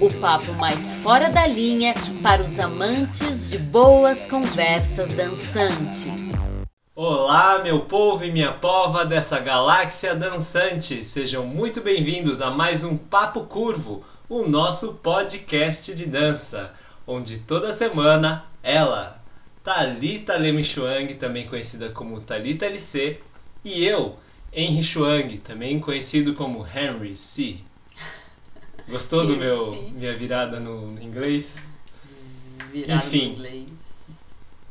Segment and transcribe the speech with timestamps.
[0.00, 1.92] o papo mais fora da linha
[2.22, 6.32] para os amantes de boas conversas dançantes.
[6.94, 11.04] Olá, meu povo e minha pova dessa galáxia dançante.
[11.04, 16.72] Sejam muito bem-vindos a mais um Papo Curvo, o nosso podcast de dança,
[17.04, 19.20] onde toda semana ela,
[19.64, 23.18] Talita Leme Chuang, também conhecida como Talita LC,
[23.64, 24.16] e eu,
[24.52, 27.58] Henry Chuang, também conhecido como Henry C.
[28.88, 29.90] Gostou do meu C.
[29.92, 31.56] minha virada no inglês?
[32.72, 33.18] Virado Enfim.
[33.18, 33.68] em inglês.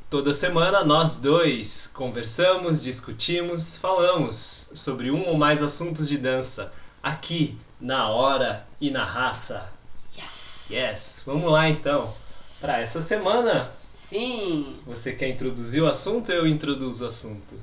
[0.09, 6.71] Toda semana nós dois conversamos, discutimos, falamos sobre um ou mais assuntos de dança
[7.03, 9.69] aqui na hora e na raça.
[10.17, 10.67] Yes!
[10.71, 12.11] Yes, vamos lá então.
[12.59, 14.77] Para essa semana, Sim!
[14.85, 17.53] você quer introduzir o assunto ou eu introduzo o assunto?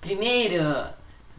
[0.00, 0.62] Primeiro,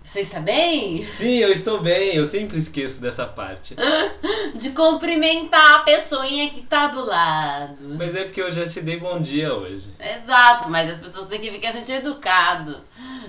[0.03, 1.05] você está bem?
[1.05, 3.75] Sim, eu estou bem, eu sempre esqueço dessa parte.
[4.55, 7.77] De cumprimentar a pessoinha que tá do lado.
[7.97, 9.89] Mas é porque eu já te dei bom dia hoje.
[9.99, 12.77] Exato, mas as pessoas têm que ver que a gente é educado.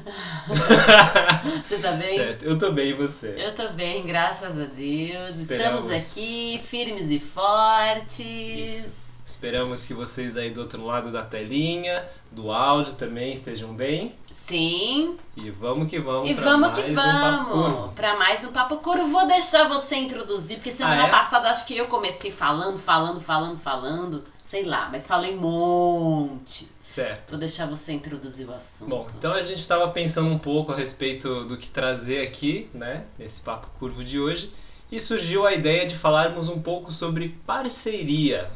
[1.68, 2.16] Você tá bem?
[2.16, 3.36] certo, eu tô bem e você?
[3.38, 5.36] Eu tô bem, graças a Deus.
[5.36, 5.82] Esperamos.
[5.82, 8.86] Estamos aqui, firmes e fortes.
[8.86, 9.01] Isso.
[9.32, 14.14] Esperamos que vocês aí do outro lado da telinha, do áudio também estejam bem.
[14.30, 15.16] Sim.
[15.34, 16.28] E vamos que vamos.
[16.28, 17.92] E vamos que um vamos Curvo.
[17.94, 19.06] pra mais um Papo Curvo.
[19.08, 21.10] Vou deixar você introduzir, porque semana Ah, é?
[21.10, 24.22] passada acho que eu comecei falando, falando, falando, falando.
[24.44, 26.68] Sei lá, mas falei um monte.
[26.84, 27.30] Certo.
[27.30, 28.90] Vou deixar você introduzir o assunto.
[28.90, 33.06] Bom, então a gente estava pensando um pouco a respeito do que trazer aqui, né,
[33.18, 34.52] nesse Papo Curvo de hoje,
[34.90, 38.50] e surgiu a ideia de falarmos um pouco sobre parceria.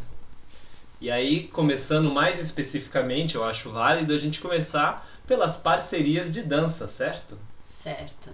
[1.00, 6.88] E aí, começando mais especificamente, eu acho válido a gente começar pelas parcerias de dança,
[6.88, 7.38] certo?
[7.62, 8.30] Certo.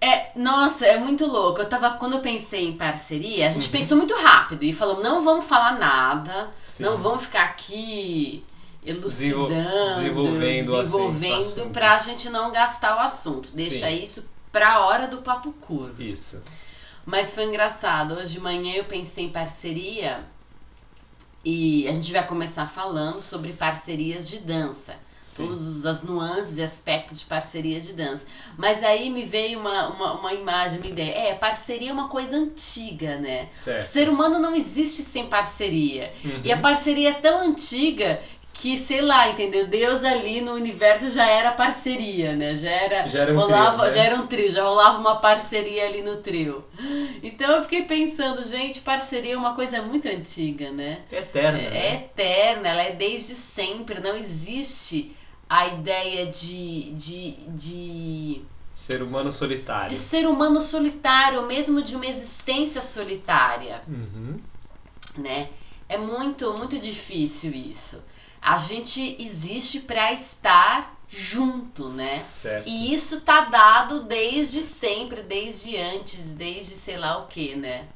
[0.00, 1.60] É, nossa, é muito louco.
[1.60, 3.72] Eu tava, quando eu pensei em parceria, a gente Uhum.
[3.72, 6.82] pensou muito rápido e falou: não vamos falar nada, Sim.
[6.82, 8.44] não vamos ficar aqui
[8.84, 11.70] elucidando, desenvolvendo desenvolvendo assunto.
[11.70, 13.48] pra gente não gastar o assunto.
[13.52, 14.02] Deixa Sim.
[14.02, 16.02] isso pra hora do papo curvo.
[16.02, 16.42] Isso.
[17.06, 18.14] Mas foi engraçado.
[18.14, 20.20] Hoje de manhã eu pensei em parceria
[21.44, 24.94] e a gente vai começar falando sobre parcerias de dança.
[25.22, 25.48] Sim.
[25.48, 28.24] Todas as nuances e aspectos de parceria de dança.
[28.56, 31.10] Mas aí me veio uma, uma, uma imagem, uma ideia.
[31.10, 33.48] É, parceria é uma coisa antiga, né?
[33.52, 33.82] O Certo.
[33.82, 36.12] ser humano não existe sem parceria.
[36.24, 36.40] Uhum.
[36.44, 38.20] E a parceria é tão antiga
[38.54, 39.66] que, sei lá, entendeu?
[39.66, 42.54] Deus ali no universo já era parceria, né?
[42.56, 43.08] Já era.
[43.08, 43.90] Já era um rolava, trio, né?
[43.90, 46.64] Já era um trio, já rolava uma parceria ali no trio.
[47.22, 51.00] Então eu fiquei pensando, gente, parceria é uma coisa muito antiga, né?
[51.12, 51.94] Eterna, É, né?
[51.96, 54.00] eterna, ela é desde sempre.
[54.00, 55.14] Não existe
[55.50, 58.42] a ideia de, de, de,
[58.74, 59.88] Ser humano solitário.
[59.90, 64.38] de ser humano solitário, ou mesmo de uma existência solitária Uhum.
[65.18, 65.48] né?
[65.88, 68.02] É muito, muito difícil isso.
[68.44, 72.22] A gente existe para estar junto, né?
[72.30, 72.68] Certo.
[72.68, 77.86] E isso tá dado desde sempre, desde antes, desde sei lá o que, né?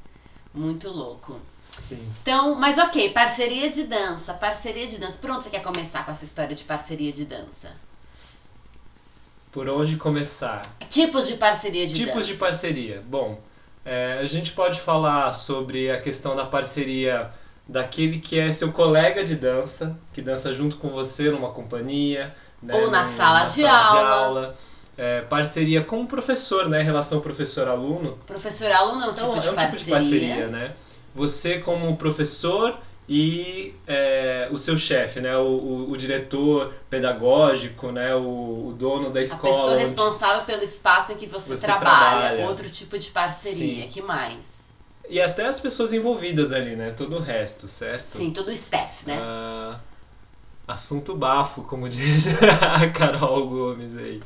[0.51, 1.39] Muito louco.
[1.71, 2.03] Sim.
[2.21, 5.19] Então, mas ok, parceria de dança, parceria de dança.
[5.19, 7.71] Por onde você quer começar com essa história de parceria de dança?
[9.51, 10.61] Por onde começar?
[10.89, 12.27] Tipos de parceria de Tipos dança.
[12.27, 13.03] de parceria.
[13.07, 13.39] Bom,
[13.85, 17.31] é, a gente pode falar sobre a questão da parceria
[17.69, 22.33] daquele que é seu colega de dança, que dança junto com você numa companhia.
[22.61, 24.09] né, Ou na sala de aula.
[24.09, 24.55] aula.
[24.97, 26.81] É, parceria com o professor, né?
[26.81, 28.17] Relação professor-aluno.
[28.27, 29.77] Professor aluno é um tipo, Então, de, é um parceria.
[29.77, 30.73] tipo de parceria, né?
[31.15, 35.37] Você como professor e é, o seu chefe, né?
[35.37, 38.13] O, o, o diretor pedagógico, né?
[38.13, 39.53] O, o dono da A escola.
[39.53, 42.19] pessoa onde- responsável pelo espaço em que você, Você trabalha.
[42.27, 42.47] trabalha.
[42.47, 43.83] Outro tipo de parceria.
[43.83, 43.89] Sim.
[43.89, 44.58] que mais?
[45.09, 46.91] E até as pessoas envolvidas ali, né?
[46.91, 48.03] Todo o resto, certo?
[48.03, 49.17] Sim, todo o staff, né?
[49.19, 49.79] Ah,
[50.67, 52.27] assunto bafo, como diz
[52.61, 54.21] a Carol Gomes aí.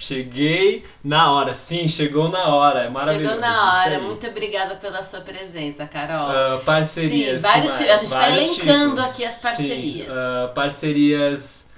[0.00, 3.34] Cheguei na hora, sim, chegou na hora, é maravilhoso.
[3.36, 4.00] Chegou na hora.
[4.00, 6.28] Muito obrigada pela sua presença, Carol.
[6.30, 7.40] Ah, parcerias.
[7.40, 7.88] Sim, vários que.
[7.88, 9.10] A gente tá vários elencando tipos.
[9.10, 10.06] aqui as parcerias.
[10.08, 11.68] Sim, ah, parcerias.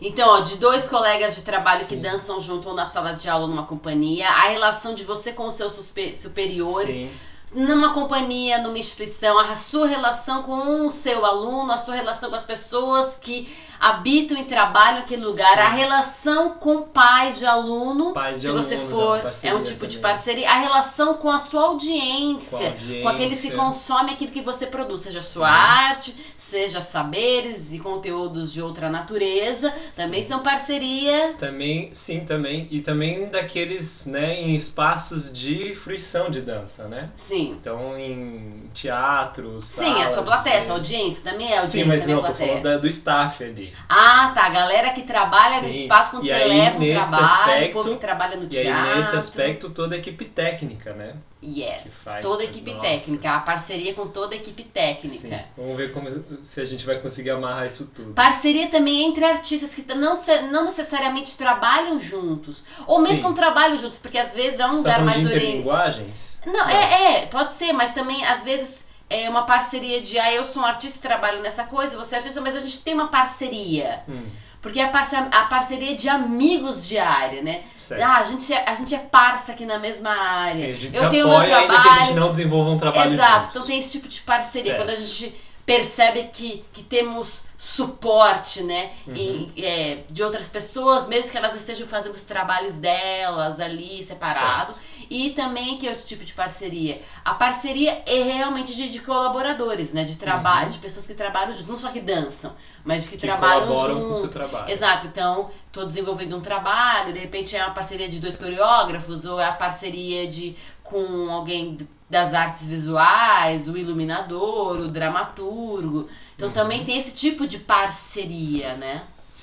[0.00, 2.00] Então, ó, de dois colegas de trabalho que Sim.
[2.00, 5.54] dançam junto ou na sala de aula numa companhia, a relação de você com os
[5.54, 7.10] seus suspe- superiores, Sim,
[7.54, 12.36] numa companhia, numa instituição, a sua relação com o seu aluno, a sua relação com
[12.36, 13.48] as pessoas que
[13.82, 15.58] habitam e trabalham naquele lugar, Sim.
[15.58, 19.88] a relação com pais de aluno, Pais de se você alunos, for, é um tipo
[19.88, 20.12] de também.
[20.12, 23.56] parceria, a relação com a sua audiência, Com com, a aqueles que audiência.
[23.56, 25.52] consomem aquilo que você produz, seja sua Sim.
[25.52, 30.28] arte, seja saberes e conteúdos de outra natureza, também Sim.
[30.28, 31.34] são parceria.
[31.38, 32.68] Também, sim, também.
[32.70, 37.08] E também daqueles, né, em espaços de fruição de dança, né?
[37.16, 37.56] Sim.
[37.60, 42.06] Então, em teatros, Sim, a sua plateia, de- sua audiência também é audiência Sim, mas
[42.06, 42.48] não, tô plateia.
[42.48, 43.71] falando da- do staff ali.
[43.88, 44.46] Ah, tá.
[44.46, 45.82] A galera que trabalha no Sim.
[45.82, 48.48] espaço quando E você aí, leva nesse trabalho, aspecto- o povo que trabalha no E
[48.48, 48.90] teatro.
[48.90, 51.14] aí, nesse aspecto, toda a equipe técnica, né?
[51.44, 51.82] Yes.
[52.20, 52.82] toda a equipe nossa.
[52.88, 53.30] técnica.
[53.32, 55.28] A parceria com toda a equipe técnica.
[55.28, 55.40] Sim.
[55.56, 56.08] Vamos ver como,
[56.44, 58.12] se a gente vai conseguir amarrar isso tudo.
[58.14, 60.14] Parceria também entre artistas que não,
[60.52, 62.64] não necessariamente trabalham juntos.
[62.86, 63.22] Ou mesmo Sim.
[63.22, 65.46] quando trabalham juntos, porque às vezes é um Você tá lugar falando mais orientado.
[65.46, 66.38] interlinguagens?
[66.46, 70.44] Não, é, é, pode ser, mas também às vezes é uma parceria de ah, eu
[70.44, 73.08] sou um artista e trabalho nessa coisa, você é artista, mas a gente tem uma
[73.08, 74.02] parceria.
[74.08, 74.24] Hum,
[74.60, 77.62] Porque é a, parce a parceria de amigos de área, né?
[77.76, 78.02] certo.
[78.02, 80.54] Ah, a gente, é, a gente é parça aqui na mesma área.
[80.66, 82.04] Sim, a gente eu se tenho apoia meu ainda que a trabalho.
[82.06, 83.48] gente não desenvolva um trabalho Exato, juntos.
[83.50, 84.72] então tem esse tipo de parceria.
[84.72, 84.78] Certo.
[84.84, 85.34] Quando a gente
[85.66, 88.90] percebe que, que temos suporte, né?
[89.06, 89.14] Uhum.
[89.16, 94.74] em- é, de outras pessoas, mesmo que elas estejam fazendo os trabalhos delas ali separado.
[95.14, 97.02] E também que outro tipo de parceria.
[97.22, 100.04] A parceria é realmente de, de colaboradores, né?
[100.04, 100.72] De trabalho, Uhum.
[100.72, 104.00] de pessoas que trabalham juntos, não só que dançam, mas que, que trabalham colaboram com
[104.00, 104.20] o junto.
[104.20, 104.70] seu trabalho.
[104.70, 109.38] Exato, então tô desenvolvendo um trabalho, de repente é uma parceria de dois coreógrafos, ou
[109.38, 111.76] é a parceria de com alguém
[112.08, 116.08] das artes visuais, o iluminador, o dramaturgo.
[116.36, 116.54] Então Uhum.
[116.54, 119.02] também tem esse tipo de parceria, né?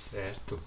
[0.09, 0.59] Certo.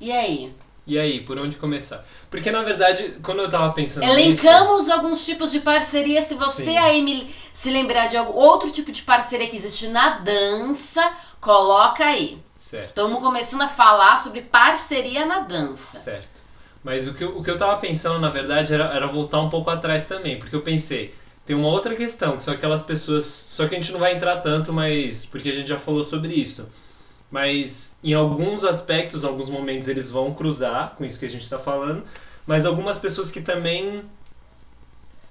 [0.00, 0.54] E aí?
[0.86, 2.04] E aí, por onde começar?
[2.30, 6.22] Porque na verdade, quando eu tava pensando nisso, Elencamos alguns tipos de parceria.
[6.22, 6.78] Se você Sim.
[6.78, 12.04] aí me, se lembrar de algum outro tipo de parceria que existe na dança, coloca
[12.04, 12.42] aí.
[12.58, 15.98] certo, Estamos começando a falar sobre parceria na dança.
[15.98, 16.40] certo.
[16.82, 19.50] Mas o que, eu, o que eu tava pensando, na verdade, era, era voltar um
[19.50, 23.68] pouco atrás também, porque eu pensei, tem uma outra questão, que são aquelas pessoas, só
[23.68, 26.72] que a gente não vai entrar tanto, mas porque a gente já falou sobre isso.
[27.30, 31.58] Mas em alguns aspectos, alguns momentos eles vão cruzar com isso que a gente está
[31.58, 32.04] falando,
[32.46, 34.04] mas algumas pessoas que também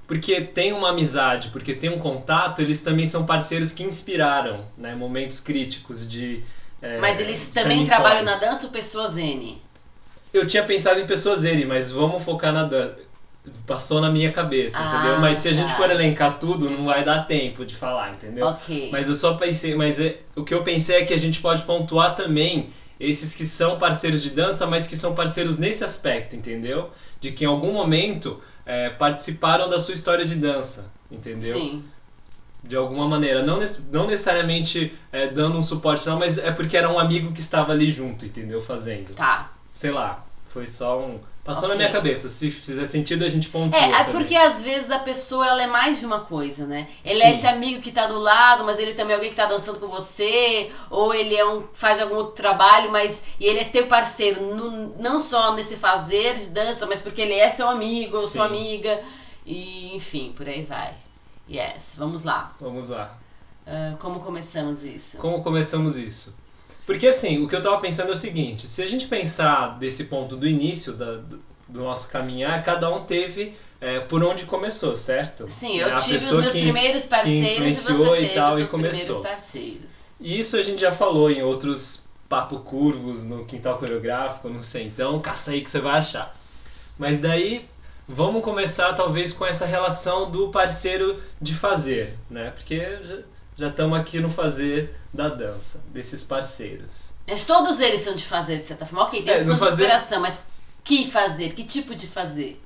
[0.07, 4.95] porque tem uma amizade, porque tem um contato, eles também são parceiros que inspiraram, né,
[4.95, 6.43] momentos críticos de
[6.81, 9.61] é, Mas eles também trabalham na dança ou pessoas N?
[10.33, 13.08] Eu tinha pensado em pessoas ele, mas vamos focar na dança.
[13.65, 15.19] Passou na minha cabeça, Ah, entendeu?
[15.19, 15.75] Mas se a gente tá.
[15.75, 18.45] for elencar tudo, não vai dar tempo de falar, entendeu?
[18.45, 18.89] Ok.
[18.91, 21.63] Mas eu só pensei, mas é- o que eu pensei é que a gente pode
[21.63, 22.69] pontuar também
[22.99, 26.91] esses que são parceiros de dança, mas que são parceiros nesse aspecto, entendeu?
[27.21, 31.55] De que em algum momento é, participaram da sua história de dança, entendeu?
[31.57, 31.83] Sim.
[32.61, 33.41] De alguma maneira.
[33.41, 33.57] Não,
[33.89, 37.71] não necessariamente é, dando um suporte, não, mas é porque era um amigo que estava
[37.71, 38.61] ali junto, entendeu?
[38.61, 39.13] Fazendo.
[39.15, 39.49] Tá.
[39.71, 41.19] Sei lá, foi só um.
[41.43, 41.69] Passou Ok.
[41.69, 42.29] na minha cabeça.
[42.29, 43.79] Se fizer sentido, a gente pontua.
[43.79, 44.11] É, é também.
[44.11, 46.87] porque às vezes a pessoa ela é mais de uma coisa, né?
[47.03, 47.37] Ele é Sim.
[47.37, 49.87] esse amigo que tá do lado, mas ele também é alguém que tá dançando com
[49.87, 54.53] você, ou ele é um faz algum outro trabalho, mas e ele é teu parceiro,
[54.55, 58.47] nu- não só nesse fazer de dança, mas porque ele é seu amigo ou sua
[58.47, 58.55] Sim.
[58.55, 58.99] amiga,
[59.45, 60.93] e enfim, por aí vai.
[61.49, 62.53] Yes, vamos lá.
[62.59, 63.17] Vamos lá.
[63.65, 65.17] Ah, como começamos isso?
[65.17, 66.35] Como começamos isso?
[66.89, 70.05] Porque assim, o que eu tava pensando é o seguinte: se a gente pensar desse
[70.05, 74.95] ponto do início da- do, do nosso caminhar, cada um teve é, por onde começou,
[74.95, 75.47] certo?
[75.47, 78.53] Sim, É, eu a tive os meus que- primeiros parceiros e influenciou você e tal,
[78.55, 79.21] os e começou.
[79.21, 79.89] parceiros.
[80.19, 84.85] E isso a gente já falou em outros papo curvos no quintal coreográfico, não sei.
[84.87, 86.35] Então, caça aí que você vai achar.
[86.97, 87.69] Mas daí,
[88.07, 92.49] vamos começar talvez com essa relação do parceiro de fazer, né?
[92.49, 92.81] Porque
[93.59, 97.11] já estamos aqui no fazer da dança, desses parceiros.
[97.27, 99.05] Mas todos eles são de fazer, de certa forma.
[99.05, 100.41] Ok, tem É, opção de fazer- inspiração, mas
[100.83, 101.53] que fazer?
[101.53, 102.61] Que tipo de fazer?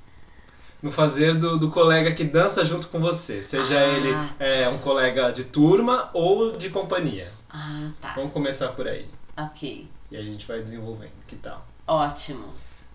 [0.82, 3.84] No fazer do, do colega que dança junto com você, seja Ah.
[3.84, 7.32] ele é, um colega de turma ou de companhia.
[7.50, 8.14] Ah, tá.
[8.16, 9.08] Vamos começar por aí.
[9.38, 9.88] Ok.
[10.12, 11.12] E a gente vai desenvolvendo.
[11.28, 11.66] Que tal?
[11.88, 12.46] Ótimo.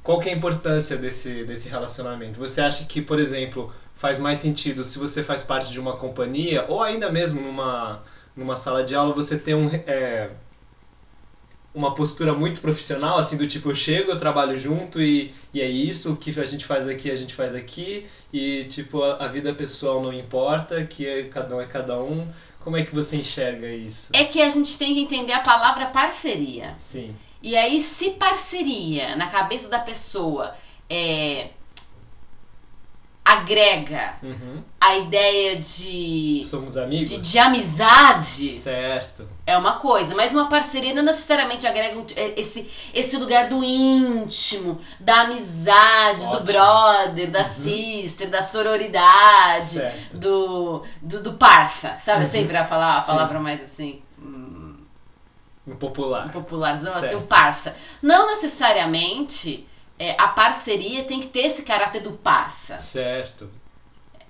[0.09, 2.39] Qual que é a importância desse, desse relacionamento?
[2.39, 6.65] Você acha que, por exemplo, faz mais sentido se você faz parte de uma companhia
[6.67, 8.03] ou ainda mesmo numa,
[8.35, 10.31] numa sala de aula você ter um, é,
[11.75, 15.69] uma postura muito profissional, assim, do tipo, eu chego, eu trabalho junto e, e é
[15.69, 19.29] isso, o que a gente faz aqui, a gente faz aqui e, tipo, a, a
[19.29, 22.27] vida pessoal não importa, que é, cada um é cada um.
[22.61, 24.11] Como é que você enxerga isso?
[24.15, 26.75] É que a gente tem que entender a palavra parceria.
[26.79, 30.55] Sim, E aí, se parceria na cabeça da pessoa
[30.91, 31.49] é
[33.25, 34.63] agrega Uhum.
[34.81, 37.11] a ideia de, Somos amigos?
[37.11, 39.29] de, de amizade, Certo.
[39.47, 44.81] é uma coisa, mas uma parceria não necessariamente agrega é, esse, esse lugar do íntimo,
[44.99, 46.45] da amizade, do Ótimo.
[46.45, 47.49] brother, da Uhum.
[47.49, 50.17] sister, da sororidade, Certo.
[50.17, 52.25] do, do, do parça, sabe?
[52.25, 52.31] Uhum.
[52.31, 54.01] Sempre a falar a palavra mais assim.
[55.69, 56.31] Hum, No popular.
[56.33, 57.19] popularzão, assim, Certo.
[57.19, 57.77] o parça.
[58.03, 59.67] Não necessariamente
[59.99, 62.79] é, a parceria tem que ter esse caráter do parça.
[62.81, 63.51] Certo.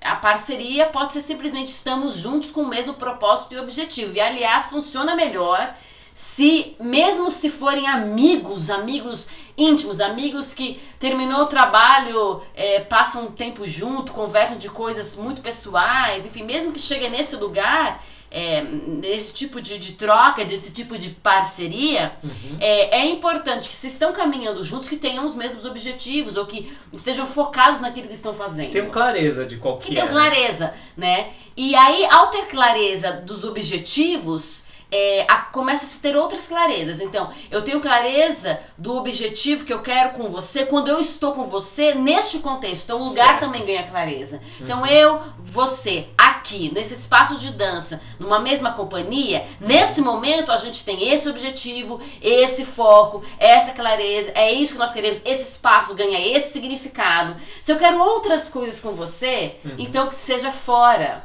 [0.01, 4.13] A parceria pode ser simplesmente estamos juntos com o mesmo propósito e objetivo.
[4.15, 5.75] E aliás, funciona melhor
[6.15, 13.31] se, mesmo se forem amigos, amigos íntimos, amigos que terminou o trabalho, é, passam um
[13.33, 19.33] tempo junto, conversam de coisas muito pessoais, enfim, mesmo que chegue nesse lugar, é, nesse
[19.33, 22.57] tipo de, de troca, desse tipo de parceria, Uhum.
[22.61, 26.71] é, é importante que se estão caminhando juntos, que tenham os mesmos objetivos, ou que
[26.93, 28.71] estejam focados naquilo que estão fazendo.
[28.71, 29.95] Tenho clareza de qual que Que é.
[29.97, 31.31] tenham clareza, né?
[31.57, 37.01] E aí, ao ter clareza dos objetivos, é, a- começa a se ter outras clarezas.
[37.01, 41.45] Então, eu tenho clareza do objetivo que eu quero com você quando eu estou com
[41.45, 42.85] você neste contexto.
[42.85, 43.41] Então, o lugar Certo.
[43.41, 44.41] também ganha clareza.
[44.61, 44.87] Então, Uhum.
[44.87, 51.11] eu, você, aqui, nesse espaço de dança, numa mesma companhia, nesse momento a gente tem
[51.13, 56.53] esse objetivo, esse foco, essa clareza, é isso que nós queremos, esse espaço ganha esse
[56.53, 57.37] significado.
[57.61, 59.75] Se eu quero outras coisas com você, Uhum.
[59.79, 61.25] então que seja fora,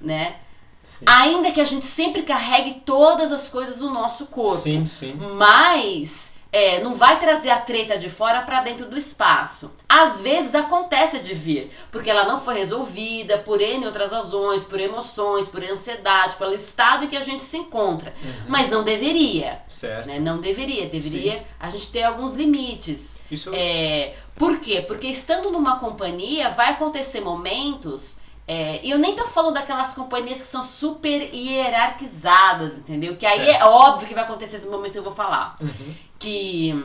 [0.00, 0.36] né?
[0.82, 1.04] Sim.
[1.08, 4.56] Ainda que a gente sempre carregue todas as coisas do nosso corpo.
[4.56, 5.14] Sim, sim.
[5.36, 9.70] Mas é, não vai trazer a treta de fora pra dentro do espaço.
[9.88, 14.78] Às vezes acontece de vir, porque ela não foi resolvida por N outras razões, por
[14.78, 18.12] emoções, por ansiedade, pelo estado em que a gente se encontra.
[18.22, 18.32] Uhum.
[18.48, 20.06] Mas não deveria, Certo.
[20.06, 20.18] né?
[20.20, 20.88] Não deveria.
[20.88, 23.16] Deveria a gente ter alguns limites.
[23.30, 24.82] Isso É, por quê?
[24.82, 28.20] Porque estando numa companhia vai acontecer momentos.
[28.46, 33.16] É, e eu nem tô falando daquelas companhias que são super hierarquizadas, entendeu?
[33.16, 33.66] Que aí é Certo.
[33.66, 35.56] óbvio que vai acontecer esses momentos que eu vou falar.
[35.60, 35.94] Uhum.
[36.18, 36.84] Que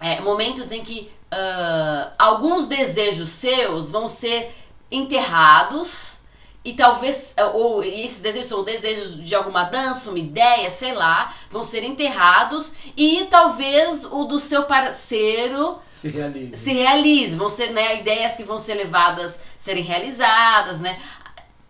[0.00, 4.54] é, momentos em que ah, alguns desejos seus vão ser
[4.90, 6.18] enterrados
[6.64, 11.34] e talvez, ou e esses desejos são desejos de alguma dança, uma ideia, sei lá,
[11.50, 16.56] vão ser enterrados e talvez o do seu parceiro Se realiza.
[16.56, 21.00] se realize, vão ser né, ideias que vão ser levadas, serem realizadas, né?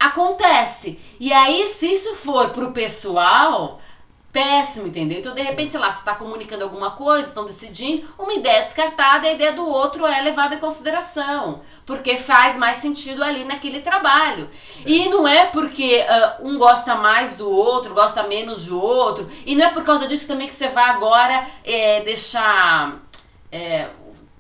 [0.00, 0.98] Acontece.
[1.20, 3.78] E aí, se isso for pro pessoal,
[4.32, 5.18] péssimo, entendeu?
[5.18, 5.46] Então, de Sim.
[5.46, 9.30] repente, sei lá, você está comunicando alguma coisa, estão decidindo, uma ideia é descartada e
[9.30, 11.60] a ideia do outro é levada em consideração.
[11.84, 14.48] Porque faz mais sentido ali naquele trabalho.
[14.86, 19.28] E não é porque ah, um gosta mais do outro, gosta menos do outro.
[19.44, 22.96] E não é por causa disso também que você vai agora é, deixar.
[23.52, 23.90] é,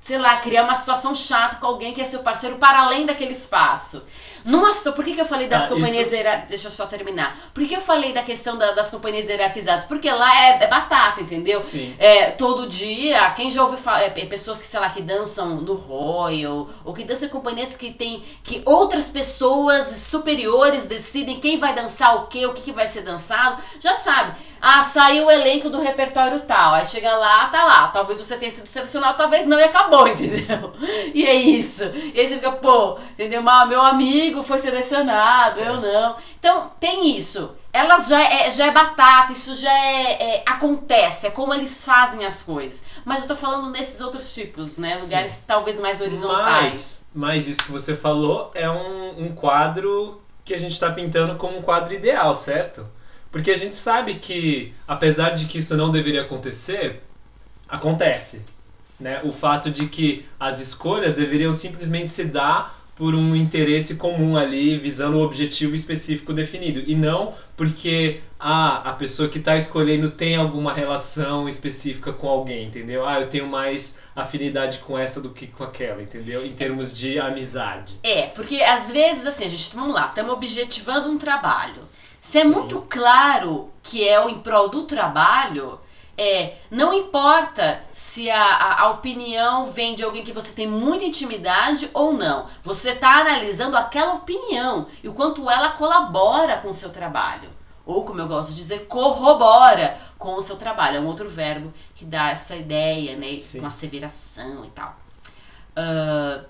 [0.02, 3.32] sei lá, criar uma situação chata com alguém que é seu parceiro para além daquele
[3.32, 4.02] espaço.
[4.44, 6.48] Numa, por que, que eu falei das Ah, companhias isso- hierarquizadas?
[6.48, 7.38] Deixa eu só terminar.
[7.54, 9.84] Por que, eu falei da questão da- das companhias hierarquizadas?
[9.84, 11.62] Porque lá é, é batata, entendeu?
[11.62, 11.94] Sim.
[11.96, 15.60] É, todo dia, quem já ouviu falar, é, é, pessoas que, sei lá, que dançam
[15.60, 21.60] no Royal, ou que dançam em companhias que tem, que outras pessoas superiores decidem quem
[21.60, 24.34] vai dançar o quê, o que, que vai ser dançado, já sabe.
[24.64, 28.48] Ah, saiu o elenco do repertório tal, aí chega lá, tá lá, talvez você tenha
[28.48, 30.72] sido selecionado, talvez não, e acabou, entendeu?
[31.12, 31.82] E é isso.
[32.14, 33.42] E aí você fica, pô, entendeu?
[33.44, 36.16] Ah, meu amigo foi selecionado, eu não.
[36.38, 37.50] Então, tem isso.
[37.72, 42.24] Elas já é, já é batata, isso já é, é- acontece, é como eles fazem
[42.24, 42.84] as coisas.
[43.04, 44.96] Mas eu tô falando nesses outros tipos, né?
[44.96, 45.04] Sim.
[45.06, 47.06] Lugares talvez mais horizontais.
[47.12, 51.34] Mas, mas isso que você falou é um, um quadro que a gente está pintando
[51.36, 52.86] como um quadro ideal, certo?
[53.32, 57.02] Porque a gente sabe que, apesar de que isso não deveria acontecer,
[57.66, 58.42] acontece.
[59.00, 59.20] Né?
[59.24, 64.76] O fato de que as escolhas deveriam simplesmente se dar por um interesse comum ali,
[64.78, 66.84] visando um objetivo específico definido.
[66.86, 72.66] E não porque ah, a pessoa que está escolhendo tem alguma relação específica com alguém,
[72.66, 73.06] entendeu?
[73.06, 76.44] Ah, eu tenho mais afinidade com essa do que com aquela, entendeu?
[76.44, 77.98] Em termos de amizade.
[78.02, 81.82] É, porque às vezes, assim, a gente, vamos lá, estamos objetivando um trabalho.
[82.22, 82.50] Se é Sim.
[82.50, 85.80] muito claro que é o em prol do trabalho,
[86.16, 91.04] é, não importa se a, a, a opinião vem de alguém que você tem muita
[91.04, 92.46] intimidade ou não.
[92.62, 97.50] Você está analisando aquela opinião e o quanto ela colabora com o seu trabalho.
[97.84, 100.98] Ou, como eu gosto de dizer, corrobora com o seu trabalho.
[100.98, 103.40] É um outro verbo que dá essa ideia, né?
[103.40, 103.58] Sim.
[103.58, 104.94] Uma asseveração e tal.
[105.74, 106.44] Ah,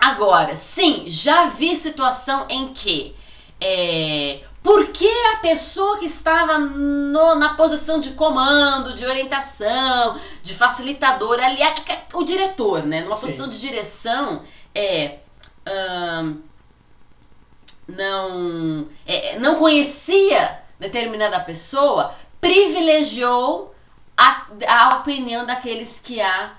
[0.00, 3.14] Agora, sim, já vi situação em que
[3.60, 10.54] é, por que a pessoa que estava no- na posição de comando, de orientação, de
[10.54, 11.60] facilitador, ali,
[12.12, 13.00] o diretor, né?
[13.02, 13.22] Numa Sim.
[13.22, 14.42] posição de direção,
[14.74, 15.18] é,
[16.22, 16.42] hum,
[17.88, 23.74] não, é, não conhecia determinada pessoa, privilegiou
[24.16, 26.52] a, a opinião daqueles que a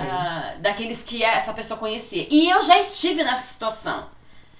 [0.00, 2.26] uh, daqueles que essa pessoa conhecia.
[2.30, 4.13] E eu já estive nessa situação.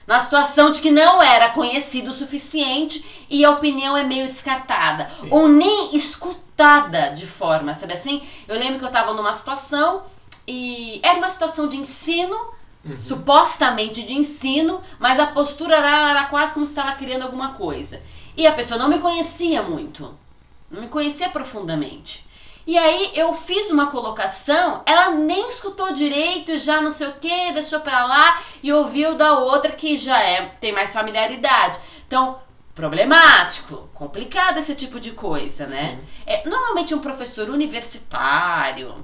[0.07, 5.09] Na situação de que não era conhecido o suficiente e a opinião é meio descartada.
[5.09, 5.29] Sim.
[5.31, 8.23] Ou nem escutada de forma, sabe assim?
[8.47, 10.03] Eu lembro que eu estava numa situação
[10.47, 12.37] e era uma situação de ensino,
[12.85, 12.99] uhum.
[12.99, 18.01] supostamente de ensino, mas a postura era, era quase como se estava criando alguma coisa.
[18.37, 20.15] E a pessoa não me conhecia muito,
[20.71, 22.27] não me conhecia profundamente.
[22.67, 27.53] E aí eu fiz uma colocação, ela nem escutou direito, já não sei o que,
[27.53, 31.79] deixou pra lá e ouviu da outra que já é tem mais familiaridade.
[32.07, 32.39] Então,
[32.75, 35.99] problemático, complicado esse tipo de coisa, né?
[36.27, 38.95] É, normalmente um professor universitário,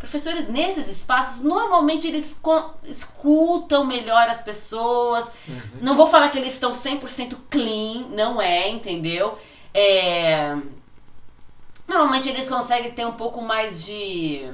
[0.00, 2.40] professores nesses espaços, normalmente eles
[2.84, 5.30] escutam melhor as pessoas.
[5.46, 5.60] Uhum.
[5.82, 9.38] Não vou falar que eles estão 100% clean, não é, entendeu?
[9.74, 10.56] É,
[11.90, 14.48] Normalmente eles conseguem ter um pouco mais de.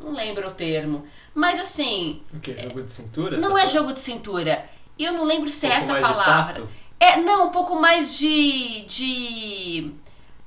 [0.00, 1.04] Não lembro o termo.
[1.34, 2.22] Mas assim.
[2.32, 2.56] O que?
[2.56, 3.40] Jogo de cintura?
[3.40, 4.64] Não é jogo de cintura.
[4.96, 6.64] Eu não lembro se um é essa palavra.
[7.00, 8.84] É, não, um pouco mais de.
[8.86, 9.92] de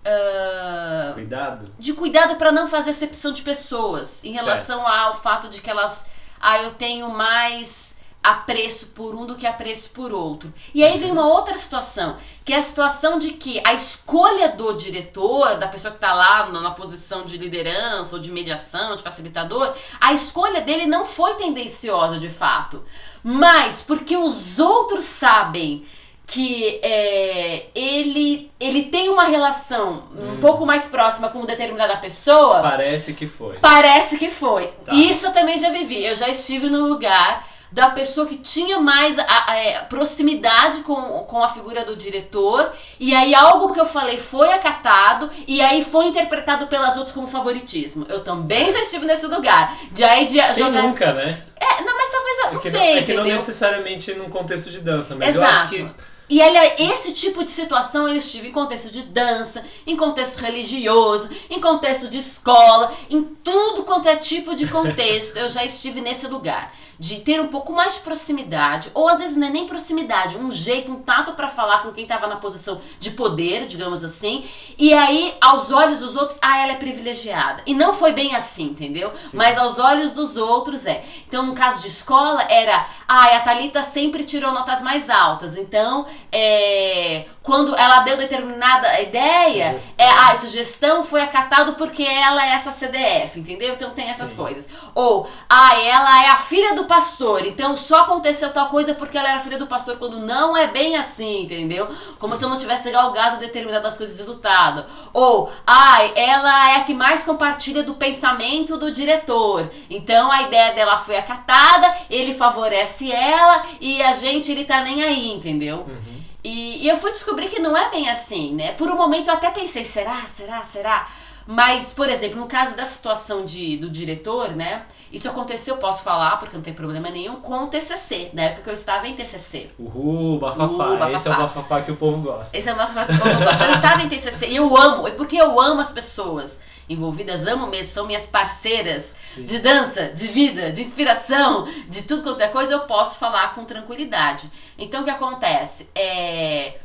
[0.05, 1.69] uh, cuidado?
[1.77, 4.23] De cuidado para não fazer acepção de pessoas.
[4.23, 4.89] Em relação certo.
[4.89, 6.05] ao fato de que elas.
[6.39, 10.53] Ah, eu tenho mais apreço por um do que apreço por outro.
[10.73, 12.17] E aí vem uma outra situação,
[12.49, 16.49] que é a situação de que a escolha do diretor, da pessoa que está lá
[16.49, 22.19] na posição de liderança ou de mediação, de facilitador, a escolha dele não foi tendenciosa
[22.19, 22.83] de fato,
[23.23, 25.85] mas porque os outros sabem
[26.25, 30.31] que é, ele, ele tem uma relação hum.
[30.33, 32.61] um pouco mais próxima com determinada pessoa.
[32.61, 33.57] Parece que foi.
[33.59, 34.73] Parece que foi.
[34.85, 34.91] Tá.
[34.91, 36.03] Isso eu também já vivi.
[36.03, 40.95] Eu já estive no lugar da pessoa que tinha mais a, a, é, proximidade com,
[41.23, 45.83] com a figura do diretor, e aí algo que eu falei foi acatado, e aí
[45.83, 48.05] foi interpretado pelas outras como favoritismo.
[48.09, 49.77] Eu também já estive nesse lugar.
[49.91, 50.81] De aí de Quem jogar...
[50.81, 51.43] nunca, né?
[51.59, 53.23] É, não, mas talvez, é não sei, não, É que entendeu?
[53.25, 55.45] não necessariamente num contexto de dança, mas Exato.
[55.45, 59.65] eu acho que e aliás, esse tipo de situação eu estive em contexto de dança,
[59.87, 65.49] em contexto religioso, em contexto de escola, em tudo quanto é tipo de contexto, eu
[65.49, 69.47] já estive nesse lugar de ter um pouco mais de proximidade, ou às vezes não
[69.47, 73.11] é nem proximidade, um jeito, um tato para falar com quem estava na posição de
[73.11, 74.43] poder, digamos assim,
[74.77, 77.63] e aí aos olhos dos outros, ah, ela é privilegiada.
[77.65, 79.13] E não foi bem assim, entendeu?
[79.15, 79.37] Sim.
[79.37, 81.03] Mas aos olhos dos outros é.
[81.25, 86.05] Então, no caso de escola, era, ah, a Thalita sempre tirou notas mais altas, então,
[86.31, 90.05] é, quando ela deu determinada ideia, sugestão.
[90.05, 93.73] é, a sugestão foi acatado porque ela é essa CDF, entendeu?
[93.73, 94.35] Então tem essas Sim.
[94.35, 94.69] coisas.
[94.93, 99.29] Ou, ah, ela é a filha do pastor, então só aconteceu tal coisa porque ela
[99.29, 101.89] era filha do pastor, quando não é bem assim, entendeu?
[102.19, 104.85] Como se eu não tivesse galgado determinadas coisas e lutado.
[105.11, 110.43] Ou, ai, ah, ela é a que mais compartilha do pensamento do diretor, então a
[110.43, 115.87] ideia dela foi acatada, ele favorece ela e a gente, ele tá nem aí, entendeu?
[115.87, 116.18] Uhum.
[116.43, 118.71] E, e eu fui descobrir que não é bem assim, né?
[118.73, 121.07] Por um momento eu até pensei, será, será, será?
[121.51, 124.83] Mas, por exemplo, no caso da situação de, do diretor, né?
[125.11, 128.69] Isso aconteceu, posso falar, porque não tem problema nenhum, com o TCC, na época que
[128.69, 129.71] eu estava em TCC.
[129.79, 130.65] Uhul, bafafá.
[130.65, 131.11] Uhul, bafafá.
[131.11, 132.55] Esse é o bafafá que o povo gosta.
[132.55, 133.65] Esse é o bafafá que o povo gosta.
[133.65, 137.93] Eu estava em TCC e eu amo, porque eu amo as pessoas envolvidas, amo mesmo,
[137.93, 139.45] são minhas parceiras Sim.
[139.45, 143.63] de dança, de vida, de inspiração, de tudo quanto é coisa, eu posso falar com
[143.63, 144.49] tranquilidade.
[144.77, 145.87] Então, o que acontece?
[145.93, 146.79] É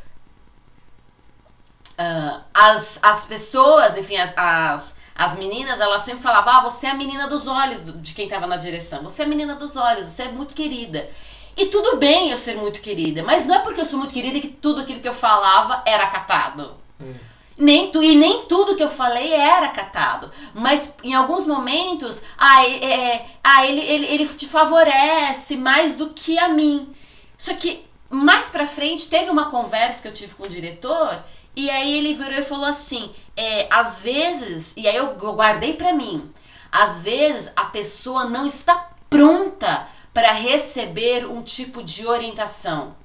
[1.94, 6.90] Uh, as, as pessoas, enfim, as, as, as meninas, elas sempre falavam: Ah, você é
[6.90, 9.02] a menina dos olhos de quem estava na direção.
[9.04, 11.08] Você é a menina dos olhos, você é muito querida.
[11.56, 14.40] E tudo bem eu ser muito querida, mas não é porque eu sou muito querida
[14.40, 16.74] que tudo aquilo que eu falava era catado.
[17.00, 17.14] Hum.
[17.56, 20.30] Nem tu, e nem tudo que eu falei era catado.
[20.54, 26.38] Mas em alguns momentos, ah, é, ah ele, ele, ele te favorece mais do que
[26.38, 26.92] a mim.
[27.38, 31.22] Só que mais pra frente teve uma conversa que eu tive com o diretor
[31.56, 35.92] e aí ele virou e falou assim: é, às vezes, e aí eu, guardei para
[35.92, 36.32] mim,
[36.70, 42.96] às vezes a pessoa não está pronta para receber um tipo de orientação.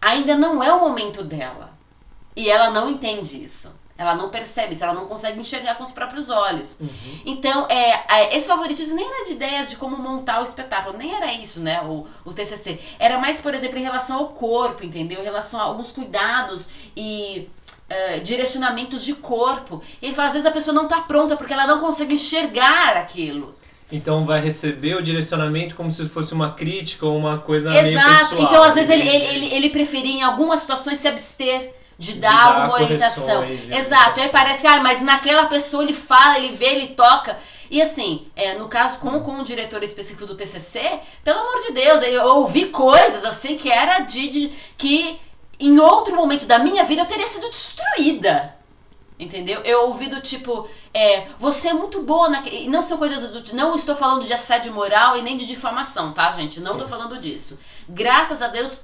[0.00, 1.76] Ainda não é o momento dela.
[2.38, 3.68] E ela não entende isso.
[3.98, 6.78] Ela não percebe isso, ela não consegue enxergar com os próprios olhos.
[6.80, 6.88] Uhum.
[7.26, 11.12] Então, é, é, esse favoritismo nem era de ideias de como montar o espetáculo, nem
[11.12, 11.82] era isso, né?
[11.82, 12.78] O, o TCC.
[12.96, 15.20] Era mais, por exemplo, em relação ao corpo, entendeu?
[15.20, 17.48] Em relação a alguns cuidados e
[17.90, 19.82] uh, direcionamentos de corpo.
[20.00, 22.96] E ele fala, às vezes a pessoa não está pronta porque ela não consegue enxergar
[22.96, 23.56] aquilo.
[23.90, 28.28] Então vai receber o direcionamento como se fosse uma crítica ou uma coisa meio Exato.
[28.30, 28.42] pessoal.
[28.42, 32.14] Então, às vezes, ele, Em ele, ele, ele preferia, em algumas situações, se abster de
[32.14, 33.44] De dar dar alguma orientação.
[33.44, 34.20] Exato.
[34.20, 37.36] Aí parece que, ah, mas naquela pessoa ele fala, ele vê, ele toca.
[37.70, 41.72] E assim, é, no caso, como com o diretor específico do TCC, pelo amor de
[41.72, 45.20] Deus, eu ouvi coisas assim que era de, de que
[45.60, 48.56] em outro momento da minha vida eu teria sido destruída.
[49.18, 49.60] Entendeu?
[49.62, 52.40] Eu ouvi do tipo, é, você é muito boa na.
[52.46, 53.56] E não são coisas do.
[53.56, 56.60] Não estou falando de assédio moral e nem de difamação, tá, gente?
[56.60, 57.58] Não estou falando disso.
[57.88, 58.80] Graças a Deus,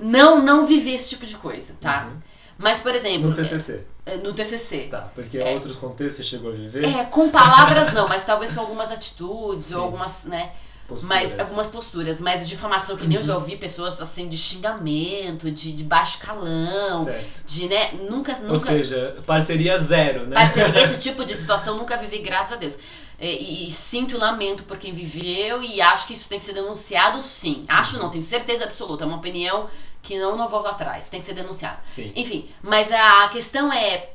[0.00, 2.06] não, não vivi esse tipo de coisa, tá?
[2.10, 2.18] Uhum.
[2.58, 3.28] Mas, por exemplo.
[3.30, 3.84] No TCC.
[4.04, 4.88] é, no TCC.
[4.90, 5.54] Tá, porque É.
[5.54, 6.84] outros contextos você chegou a viver.
[6.86, 9.74] É, com palavras não, mas talvez com algumas atitudes Sim.
[9.76, 10.50] ou algumas, né?
[10.86, 11.04] posturas.
[11.22, 12.20] Mas algumas posturas.
[12.20, 17.04] Mas difamação, que nem eu já ouvi pessoas assim de xingamento, de, de baixo calão,
[17.04, 17.44] Certo.
[17.46, 17.92] de, né?
[18.10, 18.52] Nunca, nunca.
[18.52, 20.34] Ou seja, parceria zero, né?
[20.34, 22.76] Mas esse tipo de situação nunca vivi, graças a Deus.
[23.20, 26.54] E, e- e sinto lamento por quem viveu e acho que isso tem que ser
[26.54, 27.64] denunciado sim.
[27.68, 29.04] Acho não, tenho certeza absoluta.
[29.04, 29.66] É uma opinião
[30.02, 31.08] que não, não volto atrás.
[31.08, 31.78] Tem que ser denunciado.
[31.84, 32.12] Sim.
[32.14, 34.10] Enfim, mas a questão é,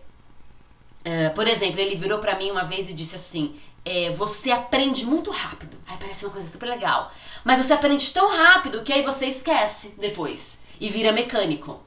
[1.04, 5.06] é, por exemplo, ele virou pra mim uma vez e disse assim: é, você aprende
[5.06, 5.78] muito rápido.
[5.88, 7.12] Aí parece uma coisa super legal.
[7.44, 11.80] Mas você aprende tão rápido que aí você esquece depois e vira mecânico.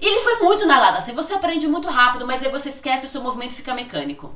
[0.00, 3.06] E ele foi muito na lada, assim, você aprende muito rápido, mas aí você esquece
[3.06, 4.34] o seu movimento fica mecânico.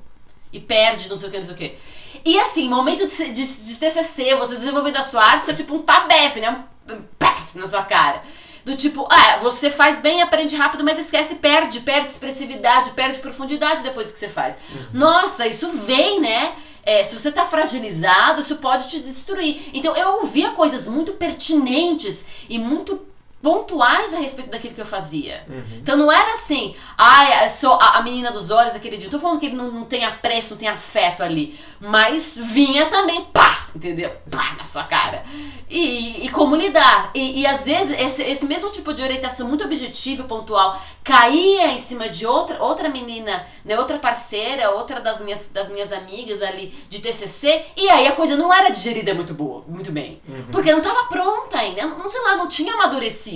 [0.52, 1.78] E perde, não sei o que, não sei o que.
[2.24, 5.74] E assim, momento de, de, de TCC, você desenvolvendo a sua arte, isso é tipo
[5.74, 6.64] um tabefe, né?
[6.90, 8.22] Um pef na sua cara.
[8.64, 13.82] Do tipo, ah, você faz bem, aprende rápido, mas esquece, perde, perde expressividade, perde profundidade
[13.82, 14.56] depois que você faz.
[14.92, 16.54] Nossa, isso vem, né?
[16.84, 19.70] É, se você tá fragilizado, isso pode te destruir.
[19.72, 23.00] Então eu ouvia coisas muito pertinentes e muito
[23.42, 25.44] pontuais a respeito daquilo que eu fazia.
[25.48, 25.78] Uhum.
[25.78, 29.10] Então não era assim, ai, eu sou a, a menina dos olhos, aquele dia.
[29.10, 31.58] Tô falando que ele não, não tem apreço, não tem afeto ali.
[31.80, 34.12] Mas vinha também, pá, entendeu?
[34.30, 35.24] Pá, na sua cara.
[35.68, 37.10] E, e como lidar.
[37.14, 41.72] E, e às vezes esse, esse mesmo tipo de orientação muito objetiva e pontual caía
[41.72, 46.40] em cima de outra, outra menina, né, outra parceira, outra das minhas, das minhas amigas
[46.42, 47.64] ali de TCC.
[47.76, 50.20] E aí a coisa não era digerida muito boa, muito bem.
[50.28, 50.44] Uhum.
[50.52, 53.31] Porque não tava pronta ainda, não sei lá, não tinha amadurecido.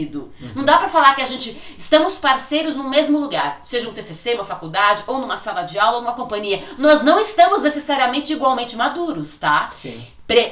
[0.54, 4.35] Não dá pra falar que a gente estamos parceiros no mesmo lugar, seja um TCC,
[4.35, 6.62] uma faculdade, ou numa sala de aula, ou numa companhia.
[6.78, 9.70] Nós não estamos necessariamente igualmente maduros, tá?
[9.70, 10.04] Sim.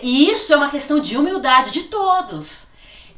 [0.02, 2.66] E isso é uma questão de humildade de todos.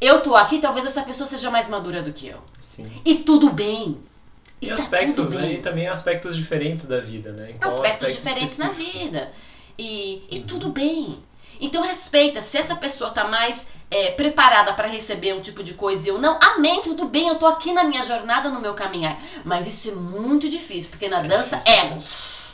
[0.00, 2.38] Eu tô aqui, talvez essa pessoa seja mais madura do que eu.
[2.60, 2.90] Sim.
[3.04, 3.98] E tudo bem.
[4.60, 5.52] E, tá aspectos, né?
[5.52, 7.52] E também aspectos diferentes da vida, né?
[7.54, 9.02] Então, aspectos aspectos diferentes na específicos.
[9.02, 9.32] vida.
[9.78, 10.46] E, e Uhum.
[10.46, 11.18] tudo bem.
[11.60, 12.40] Então respeita.
[12.40, 16.18] Se essa pessoa tá mais é, preparada para receber um tipo de coisa e eu
[16.18, 19.18] não, amém, tudo bem, eu tô aqui na minha jornada, no meu caminhar.
[19.44, 21.80] Mas isso é muito difícil, porque na É dança, difícil.
[21.80, 22.46] egos.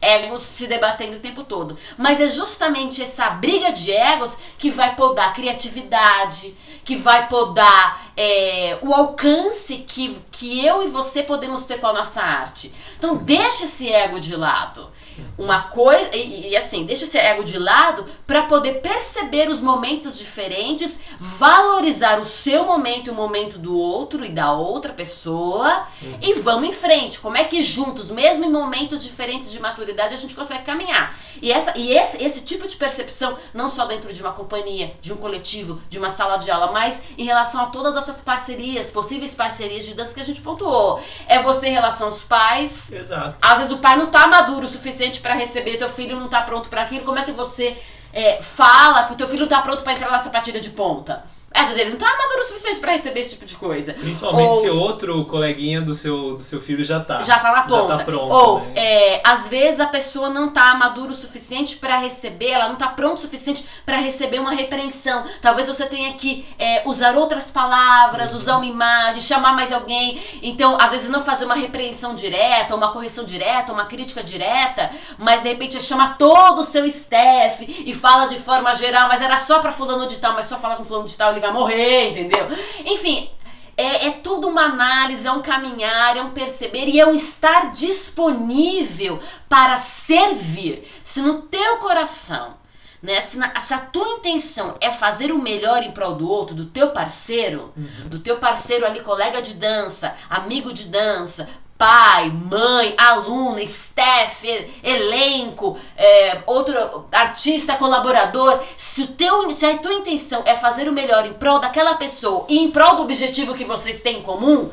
[0.00, 1.76] Egos se debatendo o tempo todo.
[1.96, 8.12] Mas é justamente essa briga de egos que vai podar a criatividade, que vai podar
[8.16, 12.72] é, o alcance que, que eu e você podemos ter com a nossa arte.
[12.96, 14.88] Então deixa esse ego de lado.
[15.36, 20.18] Uma coisa, e, e assim, deixa esse ego de lado para poder perceber os momentos
[20.18, 26.18] diferentes, valorizar o seu momento e o momento do outro e da outra pessoa Uhum.
[26.22, 27.18] e vamos em frente.
[27.18, 31.16] Como é que juntos, mesmo em momentos diferentes de maturidade, a gente consegue caminhar?
[31.40, 35.12] E, essa, e esse, esse tipo de percepção, não só dentro de uma companhia, de
[35.12, 39.32] um coletivo, de uma sala de aula, mas em relação a todas essas parcerias, possíveis
[39.34, 41.00] parcerias de dança que a gente pontuou.
[41.26, 43.36] É você em relação aos pais, Exato.
[43.40, 46.42] às vezes o pai não tá maduro o suficiente para receber, teu filho não tá
[46.42, 47.04] pronto para aquilo.
[47.04, 47.76] Como é que você
[48.12, 51.24] é, fala que o teu filho não tá pronto para entrar na sapatilha de ponta?
[51.54, 53.94] Às vezes ele não tá maduro o suficiente para receber esse tipo de coisa.
[53.94, 57.18] Principalmente Ou- se outro coleguinha do seu, do seu filho já tá.
[57.20, 57.92] Já tá na ponta.
[57.94, 58.32] Já tá pronto.
[58.34, 58.72] Ou, né?
[58.76, 62.88] é, às vezes a pessoa não tá madura o suficiente para receber, ela não tá
[62.88, 65.24] pronta o suficiente para receber uma repreensão.
[65.40, 68.36] Talvez você tenha que é, usar outras palavras, Uhum.
[68.38, 70.20] usar uma imagem, chamar mais alguém.
[70.42, 75.42] Então, às vezes não fazer uma repreensão direta, uma correção direta, uma crítica direta, mas
[75.42, 79.60] de repente chama todo o seu staff e fala de forma geral, mas era só
[79.60, 82.46] pra fulano de tal, mas só falar com fulano de tal ele vai morrer, entendeu?
[82.84, 83.30] Enfim,
[83.76, 87.72] é, é tudo uma análise, é um caminhar, é um perceber e é um estar
[87.72, 90.86] disponível para servir.
[91.02, 92.56] Se no teu coração,
[93.00, 96.54] né, se, na- se a tua intenção é fazer o melhor em prol do outro,
[96.56, 98.08] do teu parceiro, Uhum.
[98.08, 101.48] do teu parceiro ali, colega de dança, amigo de dança,
[101.78, 104.44] pai, mãe, aluno, staff,
[104.82, 106.74] elenco, é, outro
[107.12, 111.60] artista colaborador, se, o teu, se a tua intenção é fazer o melhor em prol
[111.60, 114.68] daquela pessoa e em prol do objetivo que vocês têm em comum,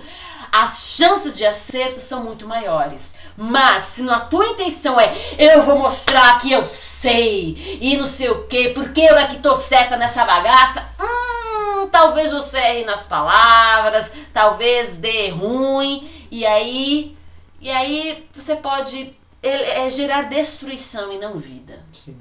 [0.51, 3.13] as chances de acerto são muito maiores.
[3.37, 8.29] Mas se a tua intenção é eu vou mostrar que eu sei e não sei
[8.29, 13.03] o que, porque eu é que tô certa nessa bagaça, hum, talvez você erre nas
[13.03, 17.15] palavras, talvez dê ruim, e aí,
[17.59, 21.79] e aí você pode é, gerar destruição e não vida.
[21.93, 22.17] Sim.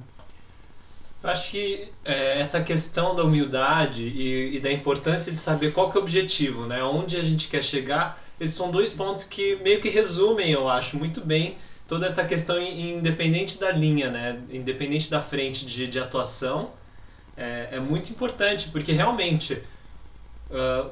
[1.23, 5.97] Acho que é, essa questão da humildade e, e, da importância de saber qual que
[5.97, 6.85] é o objetivo, né?
[6.85, 10.99] Onde a gente quer chegar, esses são dois pontos que meio que resumem, eu acho,
[10.99, 11.57] muito bem
[11.89, 14.39] toda essa questão independente da linha, né?
[14.51, 16.71] Independente da frente de, de atuação,
[17.37, 19.55] é, é muito importante, porque realmente,
[20.51, 20.91] uh,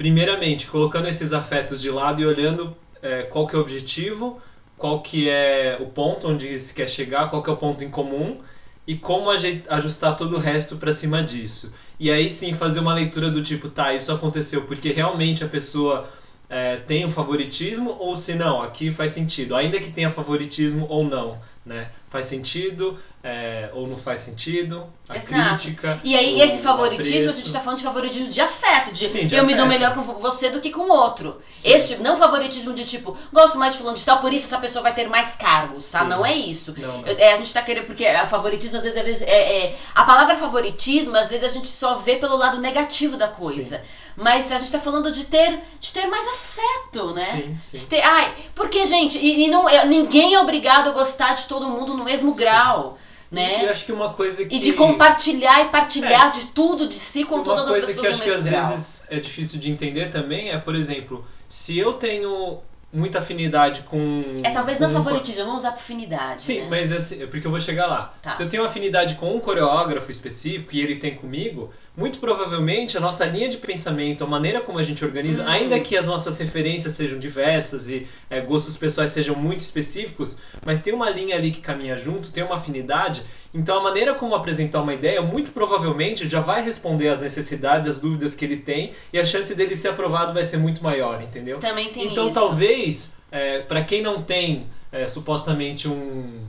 [0.00, 4.40] primeiramente, colocando esses afetos de lado e olhando é, qual que é o objetivo,
[4.78, 7.90] qual que é o ponto onde se quer chegar, qual que é o ponto em
[7.90, 8.38] comum,
[8.86, 11.74] e como ajustar todo o resto para cima disso.
[11.98, 16.08] E aí sim fazer uma leitura do tipo, tá, isso aconteceu porque realmente a pessoa
[16.48, 21.04] é, tem um favoritismo ou se não, aqui faz sentido, ainda que tenha favoritismo ou
[21.04, 21.90] não, né?
[22.10, 25.50] Faz sentido é, ou não faz sentido, a Exato.
[25.50, 26.00] crítica.
[26.02, 29.34] E aí, esse favoritismo, a gente está falando de favoritismo de afeto, de, Sim, de
[29.34, 29.46] eu afeto.
[29.46, 31.38] me dou melhor com você do que com o outro.
[31.52, 31.70] Sim.
[31.70, 34.82] Este, não favoritismo de tipo, gosto mais de fulano de tal, por isso essa pessoa
[34.82, 36.00] vai ter mais cargos, tá?
[36.00, 36.08] Sim.
[36.08, 36.74] Não é isso.
[36.78, 37.06] Não, não.
[37.06, 41.14] É, a gente está querendo, porque a favoritismo, às vezes, é, é, a palavra favoritismo,
[41.14, 43.82] às vezes a gente só vê pelo lado negativo da coisa.
[44.16, 47.22] Mas a gente tá falando de ter, de ter mais afeto, né?
[47.22, 47.76] Sim, sim.
[47.78, 51.68] De ter, ai, porque, gente, e, e não, ninguém é obrigado a gostar de todo
[51.68, 52.40] mundo no mesmo sim.
[52.40, 52.98] grau.
[53.30, 53.64] Né?
[53.64, 54.56] E acho que uma coisa que...
[54.56, 56.30] E de compartilhar e partilhar é.
[56.30, 58.70] de tudo de si com todas as pessoas Uma coisa que acho que às grau.
[58.70, 62.60] vezes é difícil de entender também é, por exemplo, se eu tenho
[62.92, 64.34] muita afinidade com.
[64.42, 64.92] É, talvez não um...
[64.92, 66.42] favoritismo, vamos usar afinidade.
[66.42, 66.66] Sim, né?
[66.68, 68.12] mas assim, é porque eu vou chegar lá.
[68.20, 68.30] Tá.
[68.30, 73.00] Se eu tenho afinidade com um coreógrafo específico e ele tem comigo, muito provavelmente a
[73.00, 75.48] nossa linha de pensamento, a maneira como a gente organiza, uhum.
[75.48, 80.80] ainda que as nossas referências sejam diversas e é, gostos pessoais sejam muito específicos, mas
[80.80, 83.22] tem uma linha ali que caminha junto, tem uma afinidade,
[83.52, 88.00] então a maneira como apresentar uma ideia, muito provavelmente já vai responder às necessidades, às
[88.00, 91.58] dúvidas que ele tem, e a chance dele ser aprovado vai ser muito maior, entendeu?
[91.58, 92.38] Também tem então, isso.
[92.38, 96.40] Então talvez, é, para quem não tem é, supostamente um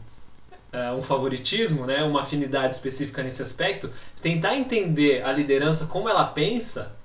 [0.74, 3.90] uh, um favoritismo, né, uma afinidade específica nesse aspecto,
[4.22, 6.96] tentar entender a liderança como ela pensa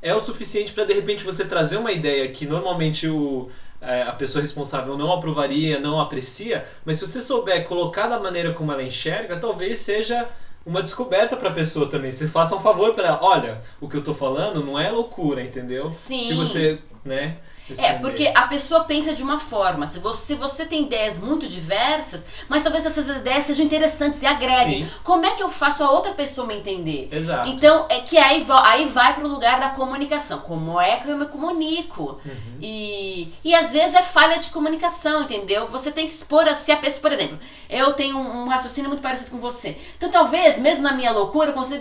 [0.00, 3.48] é o suficiente para de repente você trazer uma ideia que normalmente o,
[3.80, 8.52] é, a pessoa responsável não aprovaria, não aprecia, mas se você souber colocar da maneira
[8.52, 10.28] como ela enxerga, talvez seja
[10.66, 12.10] uma descoberta para a pessoa também.
[12.10, 13.18] Você faça um favor para ela.
[13.22, 15.90] Olha, o que eu estou falando não é loucura, entendeu?
[15.90, 16.18] Sim.
[16.18, 17.38] Se você, né?
[17.78, 19.86] É, porque a pessoa pensa de uma forma.
[19.86, 24.84] Se você, você tem ideias muito diversas, mas talvez essas ideias sejam interessantes e agreguem.
[24.84, 24.90] Sim.
[25.04, 27.08] Como é que eu faço a outra pessoa me entender?
[27.12, 27.48] Exato.
[27.48, 30.40] Então, é que aí, aí vai pro lugar da comunicação.
[30.40, 32.20] Como é que eu me comunico?
[32.24, 32.58] Uhum.
[32.60, 35.68] E, e às vezes é falha de comunicação, entendeu?
[35.68, 37.38] Você tem que expor a, se a pessoa, por exemplo,
[37.70, 39.78] eu tenho um, um raciocínio muito parecido com você.
[39.96, 41.80] Então, talvez, mesmo na minha loucura, eu consiga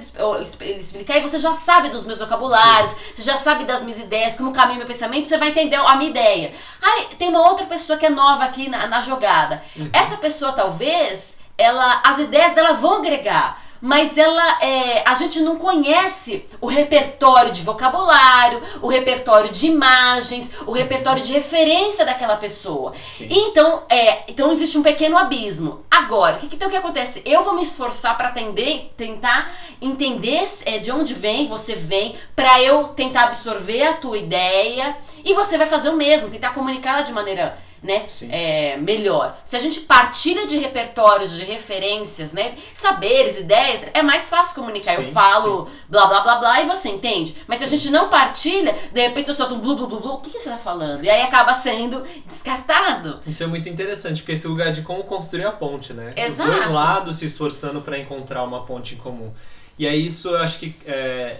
[0.78, 2.98] explicar e você já sabe dos meus vocabulários, Sim.
[3.16, 6.10] você já sabe das minhas ideias, como caminho meu pensamento, você vai entender a minha
[6.10, 6.54] ideia.
[6.82, 9.64] Aí tem uma outra pessoa que é nova aqui na, na jogada.
[9.76, 9.90] Uhum.
[9.94, 15.58] Essa pessoa talvez, ela, as ideias dela vão agregar mas ela é, a gente não
[15.58, 22.94] conhece o repertório de vocabulário, o repertório de imagens, o repertório de referência daquela pessoa.
[22.94, 23.28] Sim.
[23.30, 25.84] Então, é, então existe um pequeno abismo.
[25.90, 27.22] Agora, o que, então, o que acontece?
[27.26, 32.62] Eu vou me esforçar para atender, tentar entender é, de onde vem, você vem, para
[32.62, 37.12] eu tentar absorver a tua ideia e você vai fazer o mesmo, tentar comunicá-la de
[37.12, 39.36] maneira né, é, melhor.
[39.44, 44.96] Se a gente partilha de repertórios, de referências, né, saberes, ideias, é mais fácil comunicar.
[44.96, 45.74] Sim, eu falo sim.
[45.90, 47.36] blá blá blá blá e você entende.
[47.48, 50.14] Mas se a gente não partilha, de repente eu solto um blu blu blu blu,
[50.14, 51.04] o que, que você tá falando?
[51.04, 53.20] E aí acaba sendo descartado.
[53.26, 56.14] Isso é muito interessante, porque esse lugar de como construir a ponte, né?
[56.16, 56.50] Exato.
[56.50, 59.32] Os dois lados se esforçando para encontrar uma ponte em comum.
[59.80, 61.38] E aí isso eu acho que é,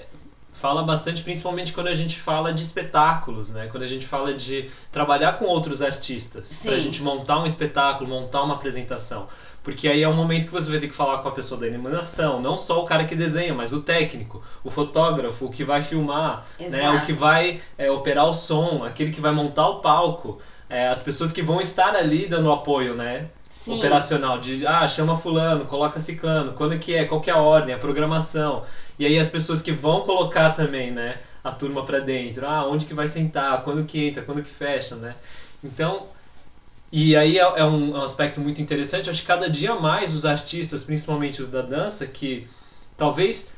[0.62, 3.68] fala bastante, principalmente quando a gente fala de espetáculos, né?
[3.72, 8.08] Quando a gente fala de trabalhar com outros artistas, para a gente montar um espetáculo,
[8.08, 9.28] montar uma apresentação.
[9.64, 11.68] Porque aí é o momento que você vai ter que falar com a pessoa da
[11.68, 15.82] iluminação, não só o cara que desenha, mas o técnico, o fotógrafo, o que vai
[15.82, 16.92] filmar, né?
[16.92, 21.02] o que vai é, operar o som, aquele que vai montar o palco, é, as
[21.02, 23.30] pessoas que vão estar ali dando apoio, né?
[23.50, 23.78] Sim.
[23.78, 27.38] operacional de ah chama fulano coloca ciclano quando é que é qual que é a
[27.38, 28.64] ordem a programação
[29.02, 32.86] e aí as pessoas que vão colocar também, né, a turma para dentro, ah, onde
[32.86, 35.16] que vai sentar, quando que entra, quando que fecha, né?
[35.64, 36.06] Então,
[36.92, 40.14] e aí é, é um, é um aspecto muito interessante, acho que cada dia mais
[40.14, 42.48] os artistas, principalmente os da dança, que
[42.96, 43.52] talvez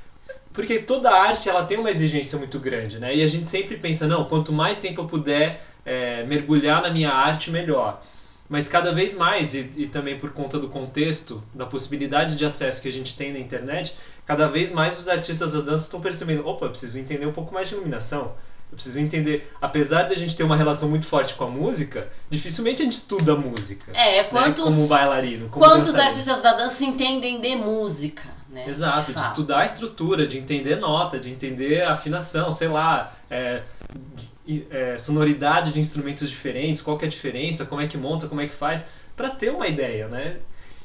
[0.54, 3.14] porque toda arte ela tem uma exigência muito grande, né?
[3.14, 7.12] E a gente sempre pensa, não, quanto mais tempo eu puder é, mergulhar na minha
[7.12, 8.02] arte melhor.
[8.48, 12.82] Mas cada vez mais, e, e também por conta do contexto, da possibilidade de acesso
[12.82, 16.48] que a gente tem na internet, cada vez mais os artistas da dança estão percebendo:
[16.48, 18.32] opa, eu preciso entender um pouco mais de iluminação.
[18.72, 22.10] Eu preciso entender, apesar de a gente ter uma relação muito forte com a música,
[22.28, 23.92] dificilmente a gente estuda música.
[23.94, 24.72] É, quantos, né?
[24.72, 25.48] como bailarino.
[25.50, 26.10] Como quantos dançarino.
[26.10, 28.68] artistas da dança entendem de música, né?
[28.68, 29.28] Exato, de, fato.
[29.28, 33.62] estudar a estrutura, de entender nota, de entender a afinação, sei lá, é,
[34.44, 38.28] de- é, sonoridade de instrumentos diferentes, qual que é a diferença, como é que monta,
[38.28, 38.82] como é que faz,
[39.16, 40.38] para ter uma ideia, né?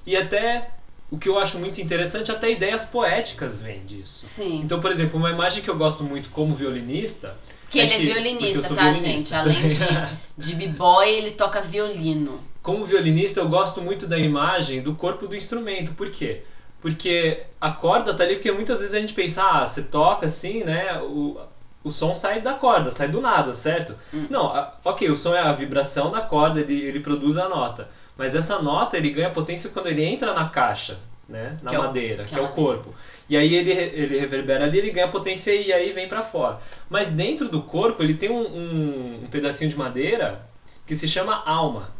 [0.06, 0.68] E até
[1.10, 4.26] o que eu acho muito interessante, até ideias poéticas vêm disso.
[4.26, 4.60] Sim.
[4.60, 7.34] Então, por exemplo, uma imagem que eu gosto muito como violinista.
[7.70, 9.08] que ele é, que- eu violinista, tá, violinista.
[9.08, 9.34] gente?
[9.34, 12.40] Além de, de b-boy, ele toca violino.
[12.62, 15.92] Como violinista, eu gosto muito da imagem do corpo do instrumento.
[15.94, 16.42] Por quê?
[16.80, 20.62] Porque a corda tá ali, porque muitas vezes a gente pensa, ah, você toca assim,
[20.64, 20.98] né?
[21.00, 21.38] O,
[21.82, 23.94] o som sai da corda, sai do nada, certo?
[24.12, 24.26] Hum.
[24.30, 27.88] Não, a- ok, o som é a vibração da corda, ele, ele produz a nota.
[28.18, 31.56] Mas essa nota ele ganha potência quando ele entra na caixa, né?
[31.62, 32.68] Na Que é o- madeira, que que, é o madeira.
[32.68, 32.94] corpo.
[33.28, 36.58] E aí ele, ele reverbera ali, ele ganha potência e aí vem pra fora.
[36.90, 40.40] Mas dentro do corpo ele tem um, um, um pedacinho de madeira
[40.84, 41.90] que se chama alma.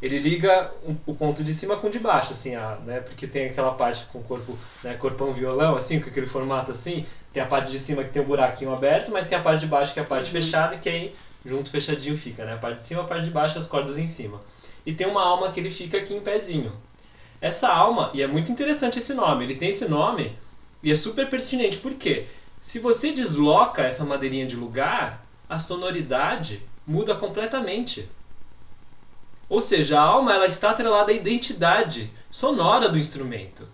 [0.00, 3.00] Ele liga um- o ponto de cima com o de baixo, assim, a, né?
[3.00, 4.94] Porque tem aquela parte com o corpo, né?
[4.94, 7.04] Corpão violão, assim, com aquele formato assim.
[7.32, 9.66] Tem a parte de cima que tem um buraquinho aberto, mas tem a parte de
[9.66, 10.32] baixo que é a parte Uhum.
[10.32, 12.54] fechada, que aí junto fechadinho fica, né?
[12.54, 14.40] A parte de cima, a parte de baixo, as cordas em cima.
[14.84, 16.72] E tem uma alma que ele fica aqui em pezinho.
[17.40, 20.36] Essa alma, e é muito interessante esse nome, ele tem esse nome
[20.82, 21.78] e é super pertinente.
[21.78, 22.26] Por quê?
[22.60, 28.08] Se você desloca essa madeirinha de lugar, a sonoridade muda completamente.
[29.48, 33.68] Ou seja, a alma ela está atrelada à identidade sonora do instrumento.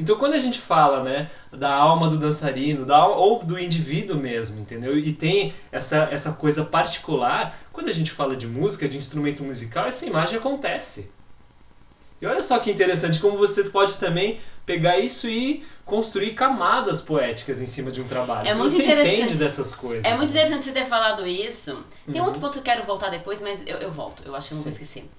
[0.00, 4.16] Então quando a gente fala, né, da alma do dançarino, da alma, ou do indivíduo
[4.16, 4.98] mesmo, entendeu?
[4.98, 9.86] E tem essa, essa coisa particular, quando a gente fala de música, de instrumento musical,
[9.86, 11.12] essa imagem acontece.
[12.20, 17.60] E olha só que interessante como você pode também pegar isso e construir camadas poéticas
[17.60, 18.46] em cima de um trabalho.
[18.46, 19.20] É muito você interessante.
[19.22, 20.04] entende dessas coisas.
[20.04, 20.38] É muito né?
[20.38, 21.82] interessante você ter falado isso.
[22.06, 22.24] Tem um Uhum.
[22.26, 24.22] outro ponto que eu quero voltar depois, mas eu, eu volto.
[24.24, 24.82] Eu acho que eu não vou Sim.
[24.82, 25.10] esquecer.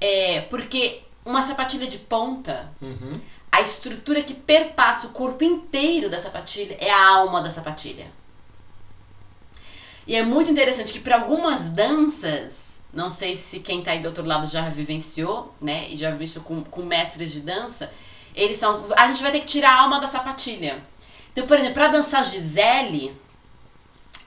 [0.00, 3.12] É, porque uma sapatilha de ponta, Uhum.
[3.56, 8.06] A estrutura que perpassa o corpo inteiro da sapatilha é a alma da sapatilha.
[10.06, 14.08] E é muito interessante que para algumas danças, não sei se quem tá aí do
[14.08, 15.88] outro lado já vivenciou, né?
[15.88, 17.90] E já viu isso com, com mestres de dança,
[18.34, 18.84] eles são.
[18.94, 20.78] A gente vai ter que tirar a alma da sapatilha.
[21.32, 23.18] Então, por exemplo, para dançar Gisele,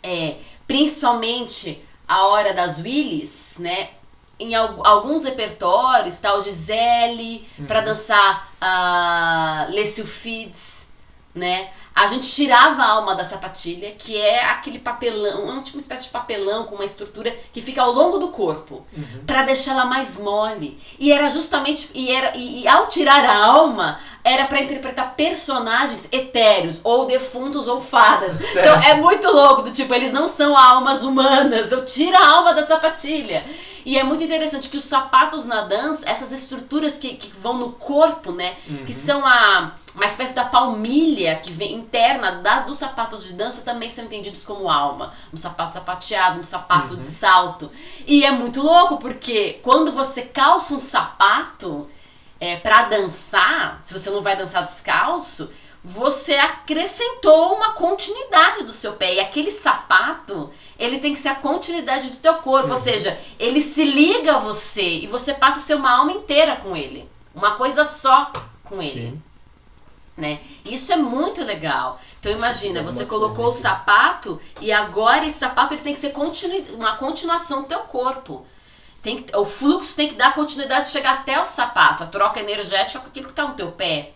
[0.02, 3.92] é, principalmente a hora das Willis, né?
[4.40, 7.86] Em al- alguns repertórios, tá o Gisele, para Uhum.
[7.86, 10.88] dançar a Les Sulfides,
[11.36, 11.70] né?
[11.94, 16.06] A gente tirava a alma da sapatilha, que é aquele papelão, é tipo uma espécie
[16.06, 19.24] de papelão com uma estrutura que fica ao longo do corpo, Uhum.
[19.28, 20.80] para deixá-la mais mole.
[20.98, 26.08] E era justamente e era e, e ao tirar a alma, era para interpretar personagens
[26.12, 28.34] etéreos ou defuntos ou fadas.
[28.34, 28.60] Certo.
[28.70, 32.54] Então é muito louco, do tipo, eles não são almas humanas, eu tiro a alma
[32.54, 33.44] da sapatilha.
[33.86, 37.72] E é muito interessante que os sapatos na dança, essas estruturas que, que vão no
[37.72, 38.56] corpo, né?
[38.86, 39.00] Que Uhum.
[39.00, 43.90] são a, uma espécie da palmilha que vem interna das, dos sapatos de dança também
[43.90, 45.14] são entendidos como alma.
[45.34, 47.00] Um sapato sapateado, um sapato Uhum.
[47.00, 47.72] de salto.
[48.06, 51.88] E é muito louco, porque quando você calça um sapato
[52.40, 55.50] é, para dançar, se você não vai dançar descalço,
[55.84, 59.16] você acrescentou uma continuidade do seu pé.
[59.16, 62.70] E aquele sapato, ele tem que ser a continuidade do teu corpo.
[62.70, 62.82] Ou Uhum.
[62.82, 66.76] seja, ele se liga a você e você passa a ser uma alma inteira com
[66.76, 67.10] ele.
[67.34, 68.32] Uma coisa só
[68.66, 69.08] com ele.
[69.08, 69.22] Sim.
[70.18, 70.40] Né?
[70.66, 71.98] Isso é muito legal.
[72.20, 76.10] Então imagina, é você colocou o sapato e agora esse sapato ele tem que ser
[76.10, 78.46] continui- uma continuação do teu corpo.
[79.02, 82.40] Tem que- o fluxo tem que dar continuidade de chegar até o sapato, a troca
[82.40, 84.12] energética com aquilo que está no teu pé.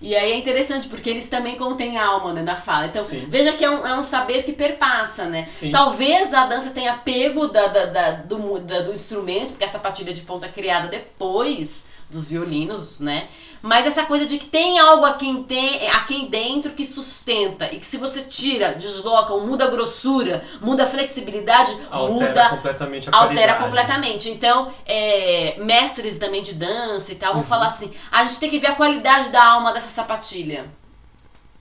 [0.00, 2.86] E aí é interessante, porque eles também contêm alma né, na fala.
[2.86, 3.26] Então, Sim.
[3.28, 5.44] veja que é um, é um saber que perpassa, né?
[5.46, 5.72] Sim.
[5.72, 10.12] Talvez a dança tenha pego da, da- da- do, da- do instrumento, porque essa patilha
[10.12, 13.26] de ponta é criada depois dos violinos, né?
[13.60, 17.78] Mas essa coisa de que tem algo aqui, em te- aqui dentro que sustenta e
[17.80, 23.08] que se você tira, desloca ou muda a grossura, muda a flexibilidade, Altera muda completamente
[23.10, 23.64] a altera qualidade.
[23.64, 24.30] completamente.
[24.30, 27.48] Então, é, mestres também de dança e tal vão Uhum.
[27.48, 30.64] falar assim: a gente tem que ver a qualidade da alma dessa sapatilha,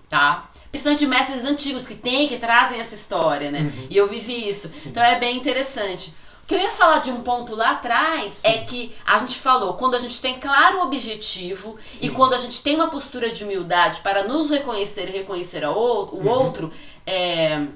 [0.10, 0.50] tá?
[0.70, 3.62] Principalmente mestres antigos que têm, que trazem essa história, né?
[3.62, 3.88] Uhum.
[3.90, 4.70] E eu vivi isso.
[4.72, 4.90] Sim.
[4.90, 6.14] Então é bem interessante.
[6.48, 8.48] O que eu ia falar de um ponto lá atrás Sim.
[8.48, 12.10] é que a gente falou, quando a gente tem claro o objetivo e Sim.
[12.12, 16.26] quando a gente tem uma postura de humildade para nos reconhecer e reconhecer o Uhum.
[16.26, 16.72] outro,
[17.06, 17.68] é,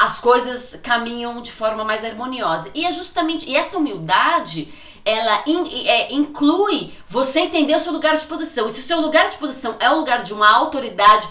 [0.00, 2.72] as coisas caminham de forma mais harmoniosa.
[2.74, 4.68] E é justamente e essa humildade
[5.04, 8.66] ela in, é, inclui você entender o seu lugar de posição.
[8.66, 11.28] E se o seu lugar de posição é o lugar de uma autoridade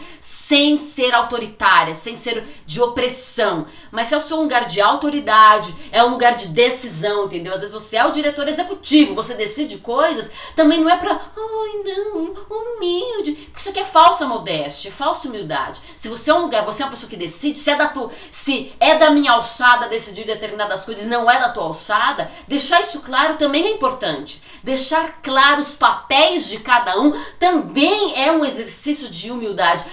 [0.47, 5.75] sem ser autoritária, sem ser de opressão, mas se é o seu lugar de autoridade,
[5.91, 7.53] é um lugar de decisão, entendeu?
[7.53, 11.83] Às vezes você é o diretor executivo, você decide coisas, também não é pra, ai
[11.83, 15.81] não, humilde, porque isso aqui é falsa modéstia, é falsa humildade.
[15.97, 18.09] Se você é um lugar, você é uma pessoa que decide, se é da tua,
[18.31, 23.01] se é da minha alçada decidir determinadas coisas, não é da tua alçada, deixar isso
[23.01, 24.41] claro também é importante.
[24.63, 29.85] Deixar claro os papéis de cada um também é um exercício de humildade,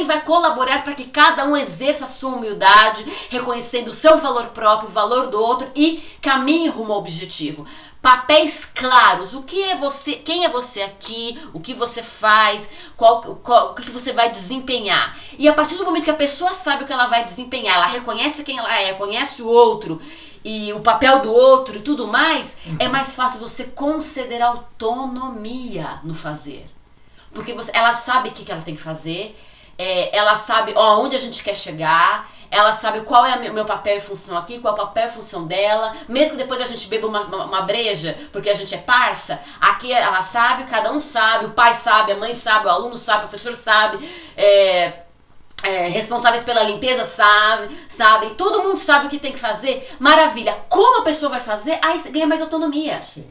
[0.00, 4.46] também vai colaborar para que cada um exerça a sua humildade, reconhecendo o seu valor
[4.48, 7.66] próprio, o valor do outro e caminhe rumo ao objetivo.
[8.00, 13.20] Papéis claros, o que é você, quem é você aqui, o que você faz, qual,
[13.42, 15.18] qual, o que você vai desempenhar.
[15.38, 17.86] E a partir do momento que a pessoa sabe o que ela vai desempenhar, ela
[17.86, 20.00] reconhece quem ela é, conhece o outro
[20.42, 22.76] e o papel do outro e tudo mais, é uhum.
[22.80, 26.66] é mais fácil você conceder autonomia no fazer.
[27.34, 29.36] Porque você, ela sabe o que ela tem que fazer,
[29.80, 33.64] é, ela sabe ó, onde a gente quer chegar, ela sabe qual é o meu
[33.64, 35.94] papel e função aqui, qual é o papel e função dela.
[36.06, 39.40] Mesmo que depois a gente beba uma, uma, uma, breja, porque a gente é parça,
[39.58, 43.24] aqui ela sabe, cada um sabe, o pai sabe, a mãe sabe, o aluno sabe,
[43.24, 44.06] o professor sabe.
[44.36, 44.92] É,
[45.62, 49.88] é, responsáveis pela limpeza sabe, sabem, todo mundo sabe o que tem que fazer.
[49.98, 50.52] Maravilha.
[50.68, 51.78] Como a pessoa vai fazer?
[51.82, 53.02] Aí ganha mais autonomia.
[53.02, 53.26] Sim.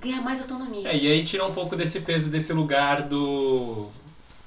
[0.00, 0.88] Ganha mais autonomia.
[0.90, 3.88] É, e aí tira um pouco desse peso, desse lugar do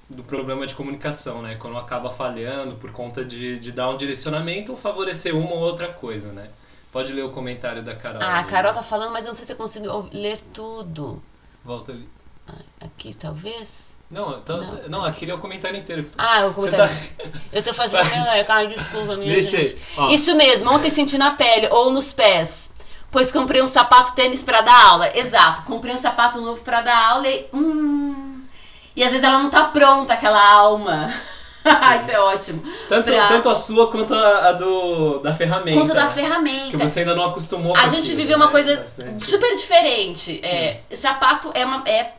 [0.09, 1.55] do problema de comunicação, né?
[1.55, 5.91] Quando acaba falhando por conta de, de dar um direcionamento ou favorecer uma ou outra
[5.91, 6.49] coisa, né?
[6.91, 8.21] Pode ler o comentário da Carol.
[8.21, 11.23] Ah, a Carol tá falando, mas eu não sei se eu consigo ler tudo.
[11.65, 12.07] Volta ali.
[12.79, 13.93] Aqui, talvez?
[14.11, 14.89] Não, tô, não.
[14.89, 16.07] não, aqui é o comentário inteiro.
[16.15, 16.93] Ah, o comentário.
[17.17, 17.39] Tá...
[17.51, 18.03] Eu tô fazendo.
[18.47, 19.77] Ai, desculpa, minha Deixa gente.
[19.97, 20.13] Aí.
[20.13, 22.71] Isso mesmo, ontem senti na pele ou nos pés.
[23.09, 25.17] Pois comprei um sapato tênis para dar aula.
[25.17, 27.47] Exato, comprei um sapato novo para dar aula e.
[27.53, 28.32] Hum,
[28.95, 31.07] e às vezes ela não tá pronta, aquela alma.
[32.01, 32.61] Isso é ótimo.
[32.89, 33.27] Tanto, pra...
[33.27, 35.79] tanto a sua quanto a, a, do, da ferramenta.
[35.79, 36.71] Quanto da ferramenta.
[36.71, 38.43] Que você ainda não acostumou A gente viveu né?
[38.43, 39.25] uma coisa Bastante.
[39.25, 40.41] super diferente.
[40.43, 40.95] É, hum.
[40.95, 41.83] Sapato é uma.
[41.87, 42.11] É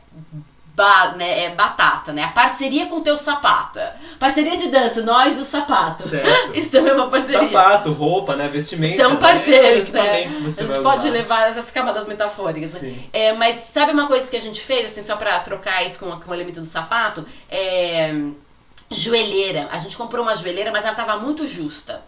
[0.75, 2.25] ba, né, é batata, né?
[2.25, 3.79] A parceria com o teu sapato.
[4.19, 6.03] Parceria de dança, nós e o sapato.
[6.03, 6.53] Certo.
[6.59, 7.49] Isso também é uma parceria.
[7.49, 8.49] Sapato, roupa, né?
[8.49, 8.97] Vestimenta.
[8.97, 9.21] São né?
[9.21, 10.25] parceiros, né?
[10.25, 11.11] A gente pode usar.
[11.11, 12.83] levar essas camadas metafóricas.
[12.83, 12.97] Né?
[13.13, 16.11] É, mas sabe uma coisa que a gente fez, assim, só pra trocar isso com,
[16.21, 17.25] com o elemento do sapato?
[17.49, 18.13] É.
[18.91, 19.69] Joelheira.
[19.71, 22.03] A gente comprou uma joelheira, mas ela tava muito justa.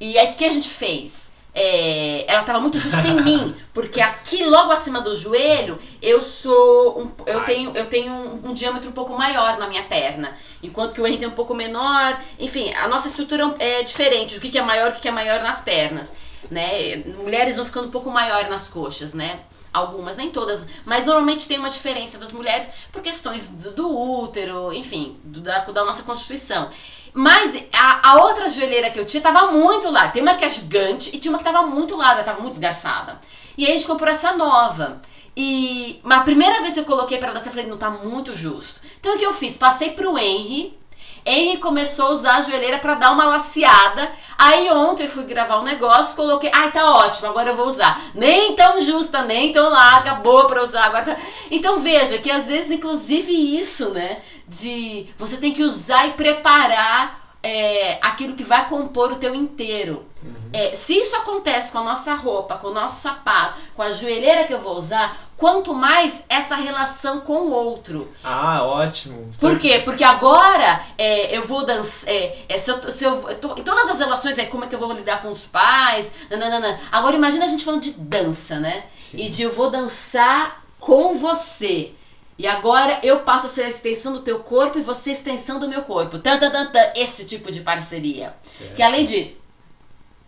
[0.00, 1.27] E aí o que a gente fez?
[1.60, 7.02] É, ela estava muito justa em mim, porque aqui logo acima do joelho eu sou
[7.02, 10.94] um, eu tenho eu tenho um, um, diâmetro um pouco maior na minha perna, enquanto
[10.94, 12.16] que o Henry tem um pouco menor.
[12.38, 15.10] Enfim, a nossa estrutura é diferente, o que, que é maior, o que, que é
[15.10, 16.14] maior nas pernas,
[16.48, 16.98] né?
[17.24, 19.40] Mulheres vão ficando um pouco maior nas coxas, né?
[19.72, 24.72] Algumas, nem todas, mas normalmente tem uma diferença das mulheres por questões do, do útero,
[24.72, 26.70] enfim, do, da, da nossa constituição.
[27.12, 30.12] Mas a, a, outra joelheira que eu tinha tava muito larga.
[30.12, 33.20] Tem uma que é gigante e tinha uma que tava muito larga, tava muito esgarçada.
[33.56, 35.00] E aí a gente comprou essa nova.
[35.36, 38.80] E a primeira vez que eu coloquei para dança, eu falei, não tá muito justo.
[38.98, 39.56] Então o que eu fiz?
[39.56, 40.76] Passei pro Henry.
[41.24, 44.10] Henry começou a usar a joelheira para dar uma laceada.
[44.38, 48.00] Aí ontem eu fui gravar um negócio, coloquei, ai tá ótimo, agora eu vou usar.
[48.14, 51.04] Nem tão justa, nem tão larga, boa para usar agora.
[51.04, 51.16] Tá...
[51.50, 57.28] Então veja que às vezes inclusive isso, né, de você tem que usar e preparar
[57.42, 60.04] é, aquilo que vai compor o teu inteiro.
[60.22, 60.50] Uhum.
[60.52, 64.44] É, se isso acontece com a nossa roupa, com o nosso sapato, com a joelheira
[64.44, 68.08] que eu vou usar, quanto mais essa relação com o outro.
[68.24, 69.32] Ah, ótimo.
[69.38, 69.80] Por quê?
[69.84, 72.10] Porque agora é, eu vou dançar.
[72.10, 74.66] É, é, se eu, se eu, eu tô, em todas as relações, é como é
[74.66, 76.10] que eu vou lidar com os pais.
[76.28, 76.80] Nananana.
[76.90, 78.84] Agora imagina a gente falando de dança, né?
[79.00, 79.20] Sim.
[79.20, 81.92] E de eu vou dançar com você.
[82.38, 85.58] E agora eu passo a ser a extensão do teu corpo e você a extensão
[85.58, 86.20] do meu corpo.
[86.20, 88.32] Tan, tan, tan, tan, esse tipo de parceria.
[88.44, 88.76] Certo.
[88.76, 89.36] Que além de.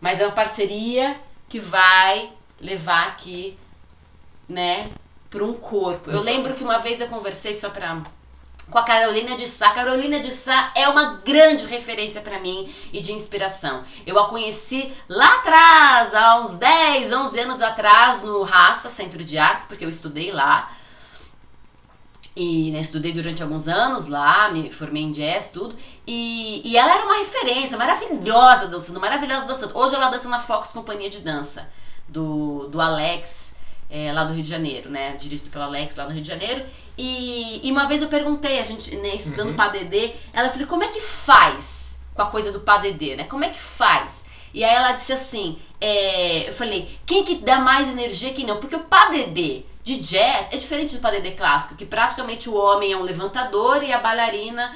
[0.01, 1.17] Mas é uma parceria
[1.49, 3.57] que vai levar aqui,
[4.49, 4.91] né,
[5.31, 6.11] para um corpo.
[6.11, 8.03] Eu lembro que uma vez eu conversei só pra.
[8.69, 9.69] Com a Carolina de Sá.
[9.69, 13.85] A Carolina de Sá é uma grande referência para mim e de inspiração.
[14.05, 19.39] Eu a conheci lá atrás, há uns 10, 11 anos atrás, no Raça, Centro de
[19.39, 20.71] Artes, porque eu estudei lá.
[22.37, 25.75] E né, estudei durante alguns anos lá, me formei em jazz, tudo.
[26.07, 29.77] E, e ela era uma referência, maravilhosa dançando, maravilhosa dançando.
[29.77, 31.69] Hoje ela dança na Fox Companhia de Dança,
[32.09, 33.53] do, do Alex,
[33.91, 35.17] é, lá do Rio de Janeiro, né?
[35.17, 36.65] Dirigido pelo Alex lá no Rio de Janeiro.
[36.97, 39.57] E, e uma vez eu perguntei, a gente, né, estudando uhum.
[39.57, 43.25] para DD, ela falou, como é que faz com a coisa do padedê, né?
[43.25, 44.25] Como é que faz?
[44.53, 48.61] E aí ela disse assim, é, eu falei, quem que dá mais energia, quem não?
[48.61, 52.97] Porque o padedê de jazz é diferente do padedê clássico, que praticamente o homem é
[52.97, 54.75] um levantador e a bailarina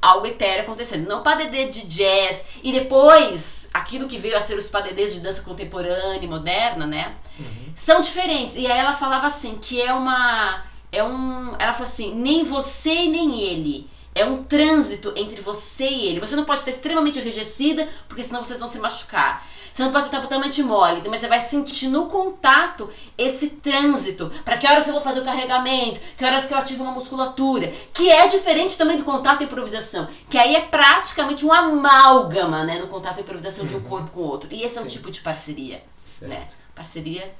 [0.00, 1.08] algo etéreo acontecendo.
[1.08, 5.42] Não padedê de jazz e depois aquilo que veio a ser os padedês de dança
[5.42, 7.14] contemporânea e moderna, né?
[7.38, 7.72] Uhum.
[7.74, 8.56] São diferentes.
[8.56, 13.06] E aí ela falava assim que é uma é um, ela falou assim, nem você
[13.06, 16.20] nem ele é um trânsito entre você e ele.
[16.20, 19.46] Você não pode estar extremamente enrijecida, porque senão vocês vão se machucar.
[19.76, 24.32] Você não pode estar totalmente mole, mas você vai sentir no contato esse trânsito.
[24.42, 27.70] Para que horas eu vou fazer o carregamento, que horas que eu ativo uma musculatura.
[27.92, 30.08] Que é diferente também do contato e improvisação.
[30.30, 32.78] Que aí é praticamente um amálgama, né?
[32.78, 33.68] No contato e improvisação uhum.
[33.68, 33.84] de um uhum.
[33.84, 34.48] corpo com o outro.
[34.50, 35.84] E esse é um tipo de parceria.
[36.06, 36.30] Certo.
[36.30, 36.48] Né?
[36.74, 37.34] Parceria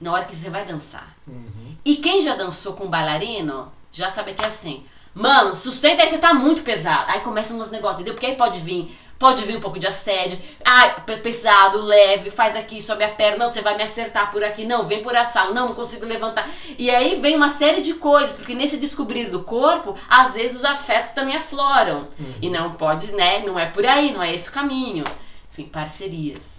[0.00, 1.14] na hora que você vai dançar.
[1.26, 1.76] Uhum.
[1.84, 4.86] E quem já dançou com um bailarino, já sabe que é assim
[5.18, 7.10] Mano, sustenta aí, você tá muito pesado.
[7.10, 8.14] Aí começam uns negócios, entendeu?
[8.14, 10.38] Porque aí pode vir, pode vir um pouco de assédio.
[10.64, 13.38] Ai, pesado, leve, faz aqui, sobe a perna.
[13.38, 14.64] Não, você vai me acertar por aqui.
[14.64, 16.48] Não, vem por essa Não, não consigo levantar.
[16.78, 20.64] E aí vem uma série de coisas, porque nesse descobrir do corpo, às vezes os
[20.64, 22.08] afetos também afloram.
[22.18, 22.34] Uhum.
[22.40, 23.40] E não pode, né?
[23.40, 25.04] Não é por aí, não é esse o caminho.
[25.50, 26.58] Enfim, parcerias.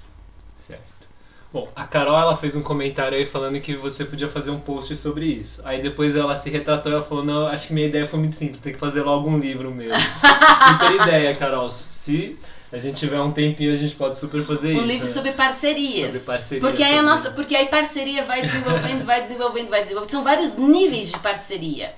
[1.51, 4.95] Bom, a Carol ela fez um comentário aí falando que você podia fazer um post
[4.95, 5.64] sobre isso.
[5.66, 8.36] Aí depois ela se retratou e ela falou: Não, acho que minha ideia foi muito
[8.36, 9.97] simples, tem que fazer logo um livro mesmo.
[9.99, 11.72] super ideia, Carol.
[11.72, 12.38] Se
[12.72, 14.84] a gente tiver um tempinho, a gente pode super fazer um isso.
[14.84, 15.13] Um livro né?
[15.13, 16.07] sobre parcerias.
[16.07, 16.70] Sobre parcerias.
[16.70, 20.11] Porque aí, a nossa, porque aí parceria vai desenvolvendo, vai desenvolvendo, vai desenvolvendo.
[20.11, 21.93] São vários níveis de parceria.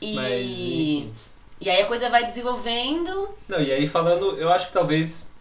[0.00, 0.14] E.
[0.14, 3.28] Mas, e aí a coisa vai desenvolvendo.
[3.48, 5.32] Não, e aí falando, eu acho que talvez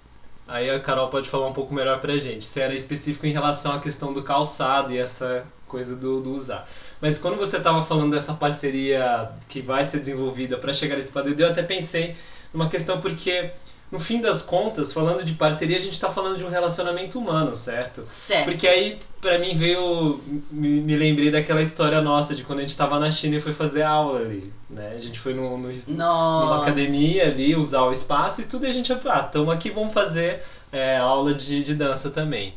[0.52, 2.44] Aí a Carol pode falar um pouco melhor pra gente.
[2.44, 6.68] Se era específico em relação à questão do calçado e essa coisa do, do usar.
[7.00, 11.34] Mas quando você estava falando dessa parceria que vai ser desenvolvida para chegar nesse padrão,
[11.38, 12.16] eu até pensei
[12.54, 13.50] numa questão porque
[13.92, 17.56] no fim das contas, falando de parceria, a gente está falando de um relacionamento humano,
[17.56, 18.06] certo?
[18.06, 18.46] Certo.
[18.46, 20.22] Porque aí, para mim, veio.
[20.50, 23.52] Me, me, lembrei daquela história nossa de quando a gente estava na China e foi
[23.52, 24.52] fazer aula ali.
[24.70, 24.94] Né?
[24.96, 28.72] A gente foi no, no numa academia ali, usar o espaço e tudo, e a
[28.72, 32.54] gente, ah, estamos aqui, vamos fazer é, aula de, de dança também.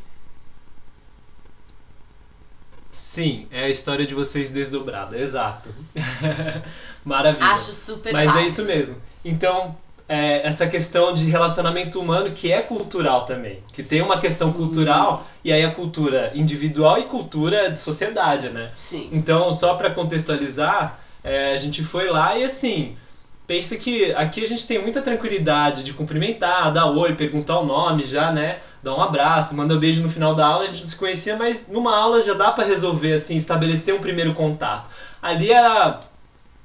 [2.93, 5.67] Sim, é a história de vocês desdobrada, exato.
[7.03, 7.45] Maravilha.
[7.47, 8.41] Acho super Mas fácil.
[8.41, 9.01] é isso mesmo.
[9.23, 9.75] Então,
[10.07, 13.59] é, essa questão de relacionamento humano que é cultural também.
[13.73, 14.57] Que tem uma questão Sim.
[14.57, 18.71] cultural e aí a cultura individual e cultura de sociedade, né?
[18.77, 19.09] Sim.
[19.11, 22.95] Então, só para contextualizar, é, a gente foi lá e assim.
[23.47, 28.03] Pensa que aqui a gente tem muita tranquilidade de cumprimentar, dar oi, perguntar o nome
[28.03, 28.57] já, né?
[28.81, 31.37] Dar um abraço, manda um beijo no final da aula, a gente não se conhecia,
[31.37, 34.89] mas numa aula já dá para resolver, assim, estabelecer um primeiro contato.
[35.21, 35.99] Ali era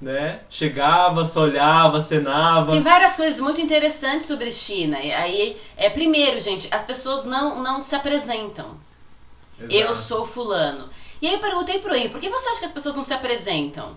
[0.01, 0.40] né?
[0.48, 2.72] Chegava, só olhava, cenava.
[2.72, 4.96] Tem várias coisas muito interessantes sobre China.
[4.96, 8.78] Aí, é primeiro, gente, as pessoas não, não se apresentam.
[9.59, 9.74] Exato.
[9.74, 10.88] Eu sou fulano.
[11.20, 13.12] E aí eu perguntei pro Henry, por que você acha que as pessoas não se
[13.12, 13.94] apresentam?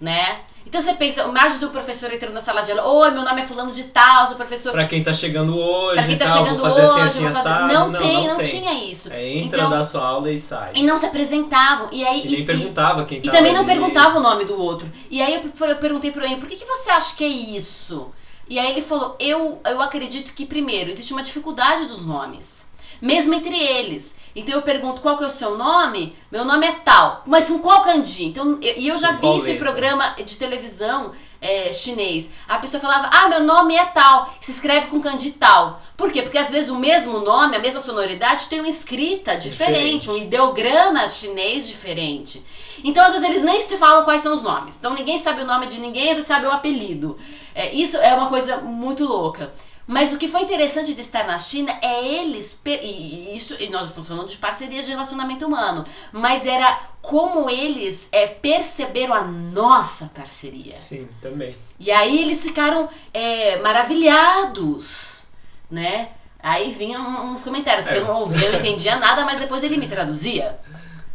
[0.00, 0.40] Né?
[0.66, 3.46] Então você pensa, imagem do professor entrando na sala de aula, oi, meu nome é
[3.46, 4.72] fulano de tal, sou professor.
[4.72, 7.72] Pra quem tá chegando hoje, pra quem tá tal, chegando hoje, assim, assim, fazer...
[7.72, 8.44] não, não, tem, não, não tem.
[8.44, 9.12] tinha isso.
[9.12, 10.72] É, entra, então, dá sua aula e sai.
[10.74, 11.88] E não se apresentavam.
[11.92, 13.70] E aí e, nem perguntava quem E também não ali.
[13.70, 14.90] perguntava o nome do outro.
[15.08, 18.12] E aí eu, eu perguntei pro ele, por que, que você acha que é isso?
[18.48, 22.64] E aí ele falou, eu, eu acredito que primeiro existe uma dificuldade dos nomes,
[23.00, 24.15] mesmo entre eles.
[24.36, 26.14] Então eu pergunto qual que é o seu nome?
[26.30, 27.22] Meu nome é tal.
[27.26, 28.26] Mas com qual kanji?
[28.26, 32.28] Então, e eu já vi isso em programa de televisão é, chinês.
[32.46, 34.34] A pessoa falava, ah, meu nome é tal.
[34.38, 35.80] Se escreve com kanji tal.
[35.96, 36.20] Por quê?
[36.20, 40.10] Porque às vezes o mesmo nome, a mesma sonoridade tem uma escrita diferente, diferente.
[40.10, 42.44] um ideograma chinês diferente.
[42.84, 44.76] Então, às vezes, eles nem se falam quais são os nomes.
[44.76, 47.16] Então, ninguém sabe o nome de ninguém, às vezes sabe o apelido.
[47.54, 49.50] É, isso é uma coisa muito louca.
[49.86, 52.60] Mas o que foi interessante de estar na China é eles.
[52.64, 55.84] E, isso, e nós estamos falando de parcerias de relacionamento humano.
[56.12, 60.74] Mas era como eles é, perceberam a nossa parceria.
[60.74, 61.56] Sim, também.
[61.78, 65.24] E aí eles ficaram é, maravilhados,
[65.70, 66.08] né?
[66.40, 67.92] Aí vinham uns comentários é.
[67.92, 70.58] que eu não ouvia, eu não entendia nada, mas depois ele me traduzia,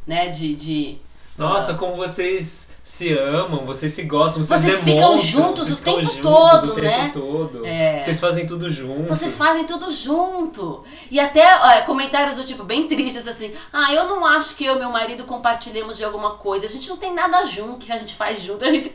[0.08, 0.30] né?
[0.30, 0.56] De.
[0.56, 0.98] de
[1.38, 6.02] Nossa, como vocês se amam, vocês se gostam, vocês, vocês ficam juntos vocês o tempo
[6.02, 7.04] juntos todo, o né?
[7.04, 7.66] Tempo todo.
[7.66, 8.00] É.
[8.00, 9.08] Vocês fazem tudo junto.
[9.08, 10.84] Vocês fazem tudo junto.
[11.12, 14.76] E até é, comentários do tipo bem tristes assim: "Ah, eu não acho que eu
[14.76, 16.66] e meu marido compartilhemos de alguma coisa.
[16.66, 18.66] A gente não tem nada junto que a gente faz junto.
[18.66, 18.92] A gente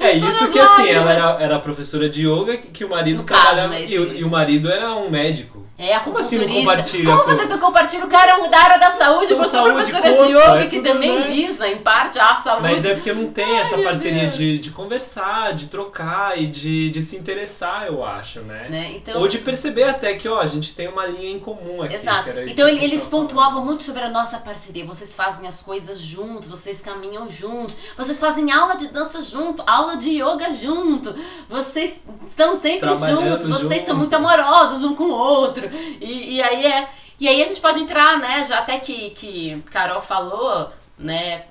[0.00, 3.68] É isso que assim, ela era, era professora de yoga que o marido no trabalhava
[3.68, 5.67] caso, né, e, e o marido era um médico.
[5.80, 8.06] É, a Como assim não compartilha Como com- vocês não compartilham?
[8.06, 10.80] O cara é da área da saúde, São você é professora de yoga, é que
[10.80, 11.28] também né?
[11.28, 12.62] visa, em parte, a saúde.
[12.64, 14.34] Mas é porque não tem Ai, essa parceria Deus.
[14.36, 18.66] de, de conversar, de trocar e de, de se interessar, eu acho, né?
[18.68, 18.92] Né?
[18.96, 21.94] Então, Ou de perceber até que, ó, a gente tem uma linha em comum aqui.
[21.94, 22.30] Exato.
[22.48, 24.84] Então ele- eles pontuavam muito sobre a nossa parceria.
[24.84, 29.96] Vocês fazem as coisas juntos, vocês caminham juntos, vocês fazem aula de dança junto, aula
[29.96, 31.14] de yoga junto,
[31.48, 33.96] vocês estão sempre juntos, vocês são junto.
[33.98, 35.67] muito amorosos um com o outro.
[36.00, 36.88] E, e aí é.
[37.20, 38.44] E aí a gente pode entrar, né?
[38.44, 41.44] Já até que, que Carol falou, né?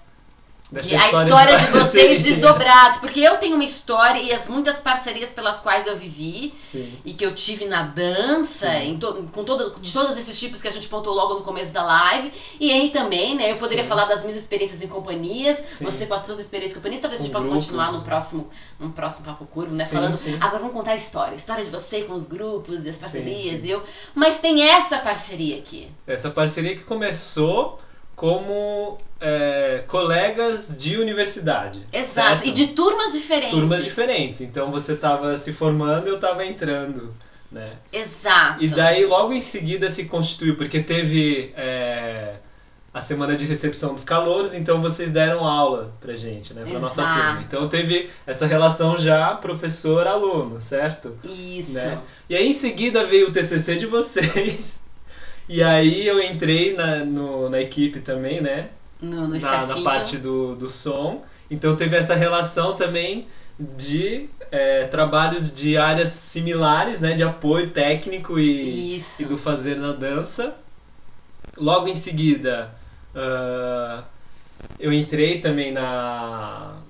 [0.72, 2.98] Dessa de- a história de vocês desdobrados.
[2.98, 6.94] Porque eu tenho uma história e as muitas parcerias pelas quais eu vivi Sim.
[7.06, 8.68] e que eu tive na dança,
[9.00, 11.84] to- com todo, de todos esses tipos que a gente pontuou logo no começo da
[11.84, 12.34] live.
[12.60, 13.52] E aí também, né?
[13.52, 13.90] Eu poderia Sim.
[13.90, 17.02] falar das minhas experiências em companhias, você com as suas experiências em companhias.
[17.02, 17.66] Talvez a gente Com possa grupos.
[17.68, 18.50] continuar no próximo,
[18.80, 19.86] num próximo Papo Curvo, né?
[19.86, 20.18] Falando.
[20.42, 21.34] Agora vamos contar a história.
[21.34, 23.82] A história de você com os grupos e as parcerias eu.
[24.14, 25.90] Mas tem essa parceria aqui.
[26.06, 27.80] Essa parceria que começou
[28.18, 31.86] como é, colegas de universidade.
[31.94, 32.10] Exato.
[32.10, 32.48] certo?
[32.48, 33.52] E de turmas diferentes.
[33.52, 34.42] turmas diferentes.
[34.42, 37.14] Então você estava se formando, eu estava entrando,
[37.52, 37.74] né?
[37.94, 38.64] Exato.
[38.64, 42.38] E daí logo em seguida se constituiu, porque teve é,
[42.92, 46.64] a semana de recepção dos calouros, então vocês deram aula pra gente, né?
[46.68, 47.20] Pra nossa Exato.
[47.20, 47.42] turma.
[47.48, 51.16] Então teve essa relação já professor-aluno, certo?
[51.24, 51.74] Isso.
[51.74, 52.00] Né?
[52.28, 54.77] E aí em seguida veio o TCC de vocês.
[55.48, 58.72] E aí eu entrei na, no- na equipe também, né?
[59.02, 61.26] No, no na, na parte do, do som.
[61.50, 63.30] Então teve essa relação também
[63.60, 67.14] de é, trabalhos de áreas similares, né?
[67.16, 69.24] De apoio técnico e, Isso.
[69.24, 70.58] e do fazer na dança.
[71.58, 72.76] Logo em seguida,
[73.16, 74.06] ah,
[74.80, 76.84] eu entrei também na,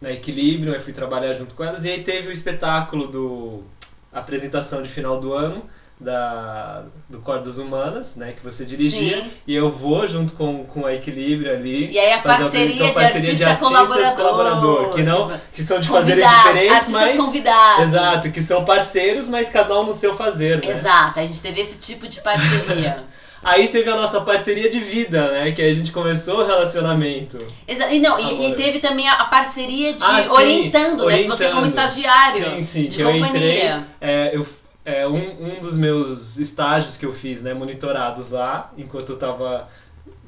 [0.00, 1.84] na Equilíbrio, eu fui trabalhar junto com elas.
[1.84, 3.64] E aí teve o espetáculo do
[4.12, 5.68] a apresentação de final do ano
[5.98, 8.34] da, do Cordas Humanas, né?
[8.36, 9.22] Que você dirigia.
[9.22, 9.30] Sim.
[9.46, 11.90] E eu vou junto com, com a Equilíbrio ali.
[11.90, 14.16] E aí a parceria, então, de, parceria artista de artistas colaborador.
[14.16, 17.82] colaborador, que não que são de fazeres diferentes, mas convidados.
[17.84, 20.70] exato, que são parceiros, mas cada um no seu fazer, né?
[20.70, 23.04] Exato, a gente teve esse tipo de parceria.
[23.42, 25.52] Aí teve a nossa parceria de vida, né?
[25.52, 27.38] Que a gente começou o relacionamento.
[27.68, 31.18] Exa- e não, e, e teve também a, parceria de Ah, sim, orientando, né?
[31.18, 31.86] De você como orientando.
[31.86, 33.28] estagiário Sim, sim, de que eu companhia.
[33.30, 33.84] entrei.
[34.00, 34.44] É, eu,
[34.86, 39.68] é, um, um dos meus estágios que eu fiz, né, monitorados lá, enquanto eu tava.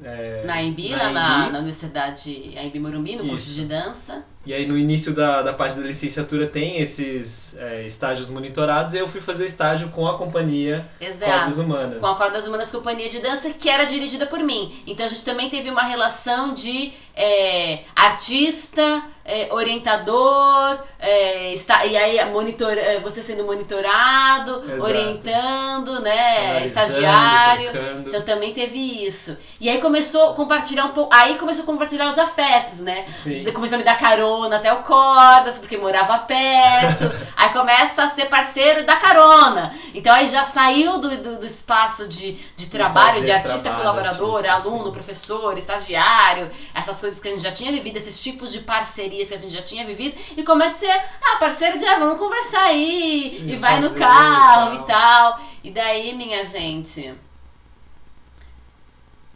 [0.03, 2.29] é, Na Embi, na lá na, Universidade
[2.59, 3.61] Embi Morumbi, no curso Isso.
[3.61, 4.21] de dança.
[4.49, 8.97] E aí no início da, da parte da licenciatura tem esses é, estágios monitorados e
[8.97, 11.31] eu fui fazer estágio com a companhia Exato.
[11.31, 11.99] Cordas Humanas.
[11.99, 14.81] Com a Cordas Humanas Companhia de Dança, que era dirigida por mim.
[14.87, 21.95] Então a gente também teve uma relação de é, artista, é, orientador, é, está, e
[21.95, 24.83] aí monitor, é, você sendo monitorado, Exato.
[24.83, 26.65] orientando, né?
[26.65, 27.71] Estagiário.
[27.71, 28.07] tocando.
[28.07, 29.37] Então também teve isso.
[29.59, 31.13] E aí começou a compartilhar um pouco.
[31.13, 33.05] Aí começou a compartilhar os afetos, né?
[33.09, 33.43] Sim.
[33.53, 37.11] Começou a me dar carona até o Cordas, porque morava perto.
[37.37, 39.75] aí começa a ser parceiro da carona.
[39.93, 44.45] Então aí já saiu do, do, do espaço de, de trabalho, de artista trabalho, colaborador,
[44.45, 44.91] artista, aluno, sim.
[44.91, 49.33] professor, estagiário, essas coisas que a gente já tinha vivido, esses tipos de parcerias que
[49.35, 50.19] a gente já tinha vivido.
[50.35, 53.43] E começa a ser, ah, parceiro de, ah, vamos conversar aí.
[53.43, 55.39] E, E vai no carro e e tal.
[55.63, 57.13] E daí, minha gente,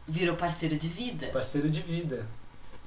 [0.08, 1.28] virou parceiro de vida.
[1.28, 2.26] Parceiro de vida.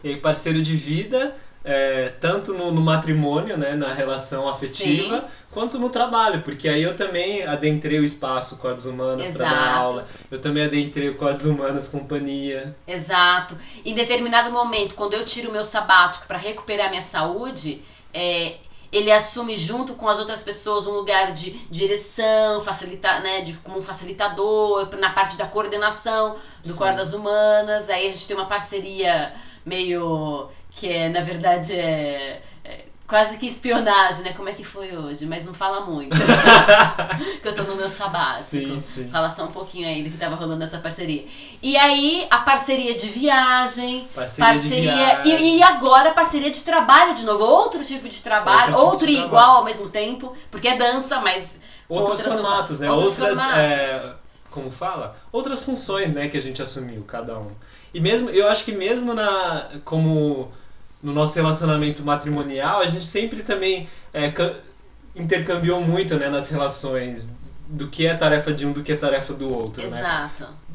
[0.02, 1.36] E aí, parceiro de vida,
[1.68, 6.94] é, tanto no, no matrimônio, né, na relação afetiva, quanto no trabalho, porque aí eu
[6.94, 11.88] também adentrei o espaço Cordas Humanas para dar aula, eu também adentrei o Cordas Humanas
[11.88, 12.76] Companhia.
[12.86, 13.58] Exato.
[13.84, 17.82] Em determinado momento, quando eu tiro o meu sabático para recuperar minha saúde,
[18.14, 18.58] é,
[18.92, 23.78] ele assume junto com as outras pessoas um lugar de direção, facilita, né, de, como
[23.78, 26.78] um facilitador, na parte da coordenação do Sim.
[26.78, 27.90] Cordas Humanas.
[27.90, 29.34] Aí a gente tem uma parceria
[29.66, 34.32] meio que é, na verdade, é, é quase que espionagem, né?
[34.34, 35.24] Como é que foi hoje?
[35.26, 36.14] Mas não fala muito.
[37.40, 38.44] que eu tô no meu sabático.
[38.44, 39.08] Sim, sim.
[39.08, 41.24] Fala só um pouquinho aí do que tava rolando nessa parceria.
[41.62, 44.92] E aí, a parceria de viagem, Parceria, de parceria.
[44.94, 45.40] viagem.
[45.54, 47.42] E, e agora, parceria de trabalho de novo.
[47.44, 49.28] Outro tipo de trabalho, Outro tipo outro de e trabalho.
[49.32, 51.58] igual ao mesmo tempo, porque é dança, mas.
[51.88, 52.90] Outros outras- formatos, né?
[52.90, 53.60] outros Outras, formatos.
[53.62, 54.12] é,
[54.50, 55.16] como fala?
[55.32, 57.50] Outras funções, né, que a gente assumiu, cada um.
[57.94, 60.50] E mesmo, eu acho que mesmo na, como
[61.02, 64.56] no nosso relacionamento matrimonial, a gente sempre também é, ca-
[65.14, 67.28] intercambiou muito, né, nas relações
[67.66, 70.10] do que é tarefa de um do que é tarefa do outro, né?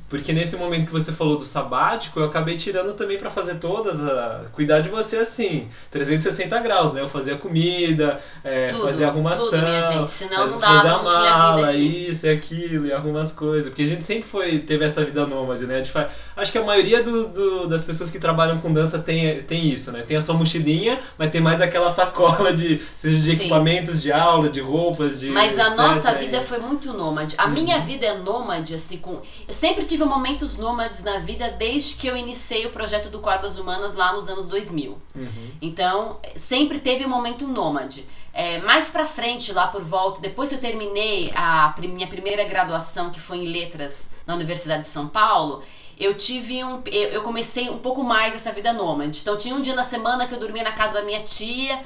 [0.10, 4.02] Porque nesse momento que você falou do sabático, eu acabei tirando também para fazer todas,
[4.06, 7.00] a, cuidar de você assim, 360 graus, né?
[7.00, 10.12] Eu fazia comida, é, Tudo, fazer arrumação, tudo, minha gente.
[10.12, 13.70] Senão não fazer a mala, isso e aquilo, e arruma as coisas.
[13.70, 15.84] Porque a gente sempre foi, teve essa vida nômade, né?
[15.86, 19.70] Faz- acho que a maioria do, do- das pessoas que trabalham com dança tem, tem
[19.70, 20.04] isso, né?
[20.06, 23.32] Tem a sua mochilinha, mas tem mais aquela sacola de, seja de Sim.
[23.44, 25.30] equipamentos de aula, de roupas, de.
[25.30, 25.78] Mas a etc.
[25.78, 27.36] nossa E- vida foi muito nômade.
[27.38, 27.54] A Uhum.
[27.54, 29.22] minha vida é nômade, assim, com.
[29.48, 33.58] Eu sempre tive momentos nômades na vida desde que eu iniciei o projeto do Cordas
[33.58, 34.92] Humanas lá nos anos 2000.
[35.16, 35.52] Uhum.
[35.62, 38.08] Então, sempre teve um momento nômade.
[38.34, 43.10] É, mais pra frente, lá por volta, depois que eu terminei a minha primeira graduação,
[43.10, 45.64] que foi em letras na Universidade de São Paulo,
[46.00, 46.82] eu tive um.
[46.86, 49.20] Eu comecei um pouco mais essa vida nômade.
[49.22, 51.80] Então, tinha um dia na semana que eu dormia na casa da minha tia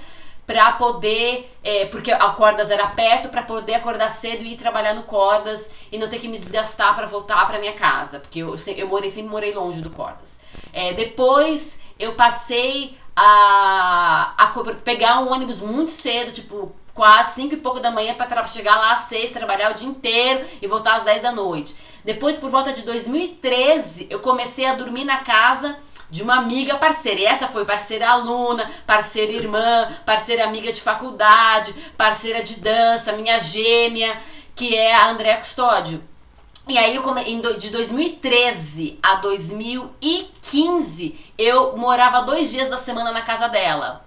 [0.46, 1.52] pra poder.
[1.64, 5.70] é, porque a Cordas era perto, pra poder acordar cedo e ir trabalhar no Cordas
[5.92, 8.20] e não ter que me desgastar pra voltar pra minha casa.
[8.20, 10.38] Porque eu, eu morei, sempre morei longe do Cordas.
[10.72, 14.48] É, depois eu passei a, a
[14.84, 18.94] pegar um ônibus muito cedo, tipo quase 5 e pouco da manhã para chegar lá
[18.94, 21.76] às 6, trabalhar o dia inteiro e voltar às 10 da noite.
[22.06, 25.78] Depois, por volta de 2013, eu comecei a dormir na casa
[26.16, 27.20] de uma amiga parceira.
[27.20, 33.38] E essa foi parceira aluna, parceira irmã, parceira amiga de faculdade, parceira de dança, minha
[33.38, 34.18] gêmea,
[34.56, 36.02] que é a Andréa Custódio.
[36.70, 36.98] E aí,
[37.60, 44.05] de 2013 a 2015, eu morava dois dias da semana na casa dela.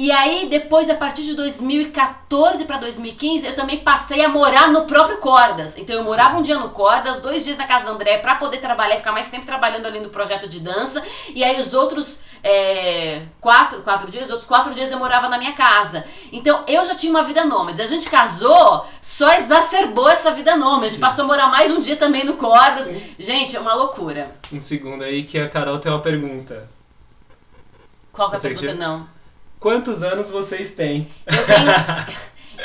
[0.00, 4.86] E aí, depois, a partir de 2014 para 2015, eu também passei a morar no
[4.86, 5.76] próprio Cordas.
[5.76, 8.62] Então, eu morava um dia no Cordas, dois dias na casa da André, para poder
[8.62, 11.02] trabalhar ficar mais tempo trabalhando ali no projeto de dança.
[11.34, 15.52] E aí, os outros é, quatro, quatro dias, outros quatro dias eu morava na minha
[15.52, 16.02] casa.
[16.32, 17.82] Então, eu já tinha uma vida nômade.
[17.82, 20.92] A gente casou, só exacerbou essa vida nômade.
[20.94, 21.00] Sim.
[21.00, 22.88] Passou a morar mais um dia também no Cordas.
[23.18, 24.34] Gente, é uma loucura.
[24.50, 26.66] Um segundo aí que a Carol tem uma pergunta.
[28.14, 28.66] Qual que é a pergunta?
[28.68, 29.19] que- Não.
[29.60, 31.06] Quantos anos vocês têm?
[31.26, 31.70] Eu tenho,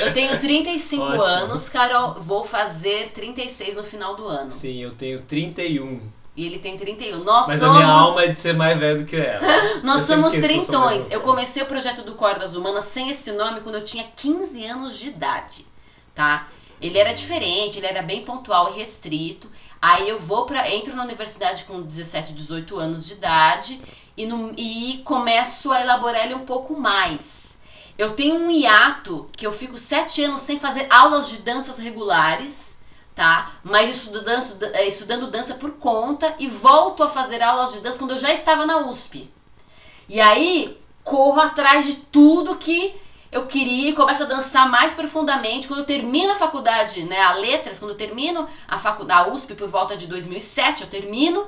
[0.00, 1.22] eu tenho 35 Ótimo.
[1.22, 2.14] anos, Carol.
[2.14, 4.50] Vou fazer 36 no final do ano.
[4.50, 6.00] Sim, eu tenho 31.
[6.34, 7.22] E ele tem 31.
[7.22, 7.78] Nós Mas a somos.
[7.80, 9.42] minha alma é de ser mais velho do que ela.
[9.84, 11.10] Nós Eu somos trintões.
[11.10, 14.98] Eu comecei o projeto do Cordas Humanas sem esse nome quando eu tinha 15 anos
[14.98, 15.66] de idade,
[16.14, 16.48] tá?
[16.80, 19.50] Ele era diferente, ele era bem pontual e restrito.
[19.80, 23.80] Aí eu vou para entro na universidade com 17, 18 anos de idade
[24.16, 27.56] e, no- e começo a elaborar ele um pouco mais.
[27.98, 32.76] Eu tenho um hiato que eu fico sete anos sem fazer aulas de danças regulares,
[33.14, 33.52] tá?
[33.64, 37.98] Mas estudo dança- eh, estudando dança por conta e volto a fazer aulas de dança
[37.98, 39.30] quando eu já estava na USP.
[40.08, 42.94] E aí corro atrás de tudo que
[43.32, 45.66] eu queria e começo a dançar mais profundamente.
[45.66, 49.54] Quando eu termino a faculdade, né, a letras, quando eu termino a faculdade, a USP
[49.54, 51.46] por volta de 2007, eu termino,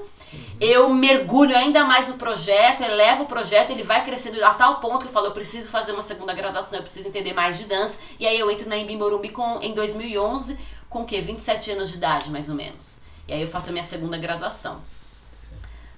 [0.60, 5.00] eu mergulho ainda mais no projeto, elevo o projeto, ele vai crescendo a tal ponto
[5.00, 7.98] que eu falo, eu preciso fazer uma segunda graduação, eu preciso entender mais de dança.
[8.18, 10.58] E aí eu entro na Embi Morumbi com, em 2011,
[10.88, 11.20] com o quê?
[11.20, 13.00] 27 anos de idade, mais ou menos.
[13.26, 14.80] E aí eu faço a minha segunda graduação.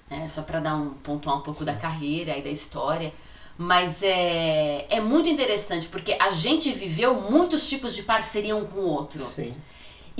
[0.09, 3.13] É, só para dar um pontuar um pouco da carreira e da história.
[3.57, 8.79] Mas é, é muito interessante, porque a gente viveu muitos tipos de parceria um com
[8.79, 9.23] o outro.
[9.23, 9.55] Sim.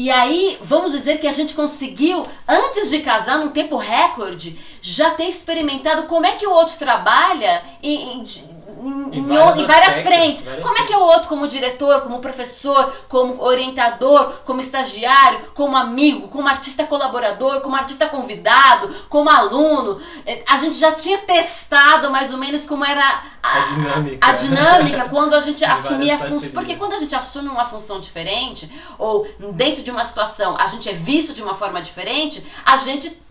[0.01, 5.11] E aí, vamos dizer que a gente conseguiu, antes de casar, num tempo recorde, já
[5.11, 8.23] ter experimentado como é que o outro trabalha em,
[8.83, 10.41] em- Em o- em várias aspectos, frentes.
[10.43, 15.39] várias Como é que é o outro como diretor, como professor, como orientador, como estagiário,
[15.53, 19.99] como amigo, como artista colaborador, como artista convidado, como aluno.
[20.25, 24.27] Eh, A gente já tinha testado mais ou menos como era A dinâmica.
[24.29, 26.51] a dinâmica quando a gente assumia a várias função.
[26.51, 30.89] Porque quando a gente assume uma função diferente, ou dentro de uma situação a gente
[30.89, 33.21] é visto de uma forma diferente, a gente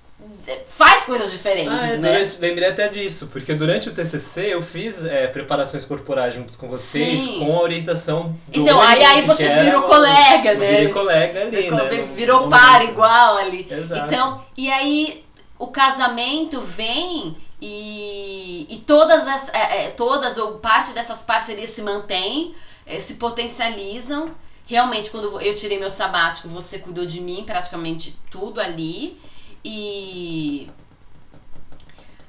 [0.67, 2.13] faz coisas diferentes, Ah, é, né?
[2.13, 6.69] durante- lembrei até disso, porque durante o TCC eu fiz é, preparações corporais juntos com
[6.69, 7.41] vocês, Sim.
[7.41, 10.71] com a orientação do Então, aí, aí você virou colega, né?
[10.71, 12.03] Virei colega ali, né?
[12.15, 13.67] Virou par igual ali.
[13.71, 14.05] Exato.
[14.05, 15.25] Então, e aí
[15.59, 21.83] o casamento vem e, e todas as é, é, todas ou parte dessas parcerias se
[21.83, 22.55] mantém,
[22.87, 24.31] é, se potencializam.
[24.67, 29.19] Realmente, quando eu tirei meu sabático, você cuidou de mim praticamente tudo ali.
[29.65, 30.71] E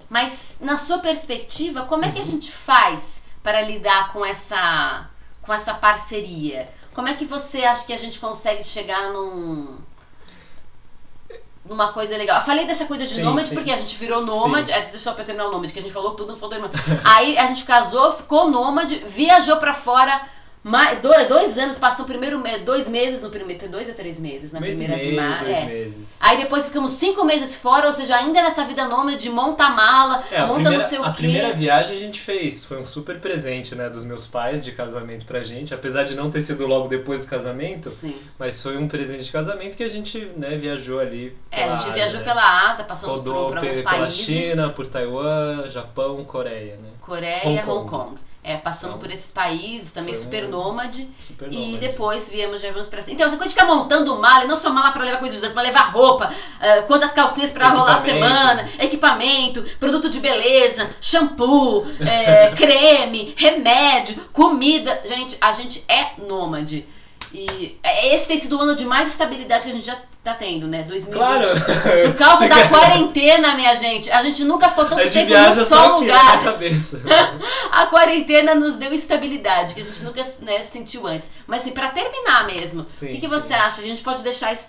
[0.10, 5.10] mas na sua perspectiva, como é que a gente faz para lidar com essa
[5.42, 6.70] com essa parceria?
[6.94, 9.78] Como é que você acha que a gente consegue chegar num
[11.64, 12.40] numa coisa legal.
[12.40, 13.56] Eu falei dessa coisa de Sim, nômade sim.
[13.56, 14.72] porque a gente virou nômade.
[14.72, 16.62] É, deixa eu só terminar o nômade, que a gente falou tudo, não falou do
[16.62, 17.02] nômade.
[17.06, 20.22] Aí a gente casou, ficou nômade, viajou pra fora
[20.64, 23.68] Mais, dois, dois anos, passam primeiro dois meses no primeiro.
[23.68, 25.43] Dois ou três meses na Mês primeira meio, viagem.
[25.45, 25.66] dois É.
[25.66, 26.18] meses.
[26.20, 30.24] Aí depois ficamos cinco meses fora, ou seja, ainda nessa vida nômade, monta a mala,
[30.32, 31.18] É, a monta primeira, não sei o a quê.
[31.18, 35.26] primeira viagem a gente fez, foi um super presente, né, dos meus pais de casamento
[35.26, 38.16] pra gente, apesar de não ter sido logo depois do casamento, Sim.
[38.38, 41.36] mas foi um presente de casamento que a gente, né, viajou ali.
[41.49, 42.24] É, a pela gente Ásia, viajou né?
[42.26, 44.20] pela Ásia, passamos por, Rodou por pe- alguns pela países.
[44.20, 46.89] China, por Taiwan, Japão, Coreia, né?
[47.01, 48.09] Coreia, Hong Hong Kong.
[48.09, 48.22] Kong.
[48.43, 51.08] É, passamos Então, por esses países, também super nômade.
[51.18, 51.78] Super E nômade.
[51.78, 53.16] depois viemos, já viemos pra cima.
[53.16, 55.56] Então, essa coisa de ficar montando mala, e não só mala pra levar coisas usadas,
[55.56, 61.86] mas levar roupa, eh, quantas calcinhas pra rolar a semana, equipamento, produto de beleza, shampoo,
[61.99, 65.02] eh, creme, remédio, comida.
[65.06, 66.86] Gente, a gente é nômade.
[67.34, 70.68] E esse tem sido o ano de mais estabilidade que a gente já tá tendo,
[70.68, 70.84] né?
[70.84, 71.14] 2020.
[71.18, 71.48] Claro!
[72.06, 74.12] Por causa da quarentena, minha gente.
[74.12, 76.44] A gente nunca ficou tanto tempo num só lugar.
[77.72, 81.32] A quarentena nos deu estabilidade, que a gente nunca né, sentiu antes.
[81.48, 83.82] Mas assim, pra terminar mesmo, o que, que você acha?
[83.82, 84.68] A gente pode deixar isso,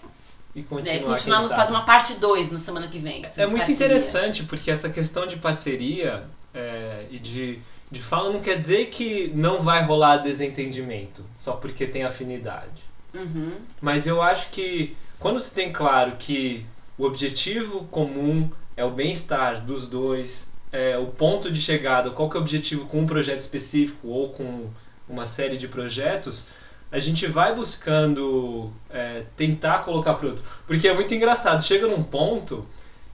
[0.55, 1.61] E né, continuar, continuar no- sabe.
[1.61, 3.25] fazer uma parte 2 na semana que vem.
[3.25, 3.75] É sobre muito parceria.
[3.75, 6.23] interessante porque essa questão de parceria
[6.55, 7.59] é, e de,
[7.91, 12.83] de fala não quer dizer que não vai rolar desentendimento só porque tem afinidade.
[13.15, 13.53] Uhum.
[13.81, 16.67] Mas eu acho que quando se tem claro que
[16.99, 22.37] o objetivo comum é o bem-estar dos dois, é o ponto de chegada, qual que
[22.37, 24.69] é o objetivo com um projeto específico ou com
[25.09, 26.51] uma série de projetos,
[26.91, 30.45] a gente vai buscando é, tentar colocar para outro.
[30.67, 32.67] Porque é muito engraçado, chega num ponto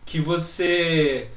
[0.06, 1.28] que você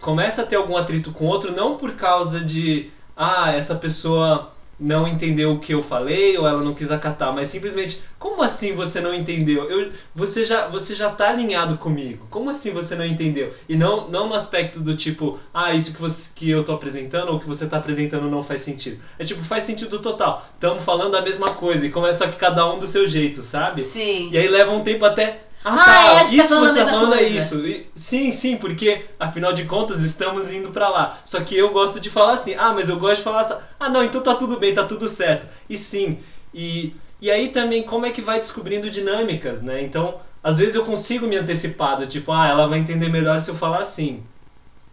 [0.00, 5.08] começa a ter algum atrito com outro, não por causa de, ah, essa pessoa não
[5.08, 9.00] entendeu o que eu falei ou ela não quis acatar, mas simplesmente, como assim você
[9.00, 9.68] não entendeu?
[9.70, 12.26] Eu, você já você já tá alinhado comigo.
[12.30, 13.52] Como assim você não entendeu?
[13.68, 17.32] E não não no aspecto do tipo, ah, isso que você que eu tô apresentando
[17.32, 19.00] ou que você tá apresentando não faz sentido.
[19.18, 20.46] É tipo, faz sentido total.
[20.54, 23.84] Estamos falando a mesma coisa e começa só que cada um do seu jeito, sabe?
[23.84, 24.28] Sim.
[24.32, 25.40] E aí leva um tempo até.
[25.64, 27.66] Ah, Ah, tá, é, gente tá isso que você tá falando é isso.
[27.66, 31.18] E- sim, sim, porque afinal de contas estamos indo pra lá.
[31.24, 33.88] Só que eu gosto de falar assim, ah, mas eu gosto de falar assim, ah,
[33.90, 35.46] não, então tá tudo bem, tá tudo certo.
[35.68, 36.20] E sim,
[36.54, 39.82] e, e aí também como é que vai descobrindo dinâmicas, né?
[39.82, 43.50] Então, às vezes eu consigo me antecipar, do tipo, ah, ela vai entender melhor se
[43.50, 44.22] eu falar assim.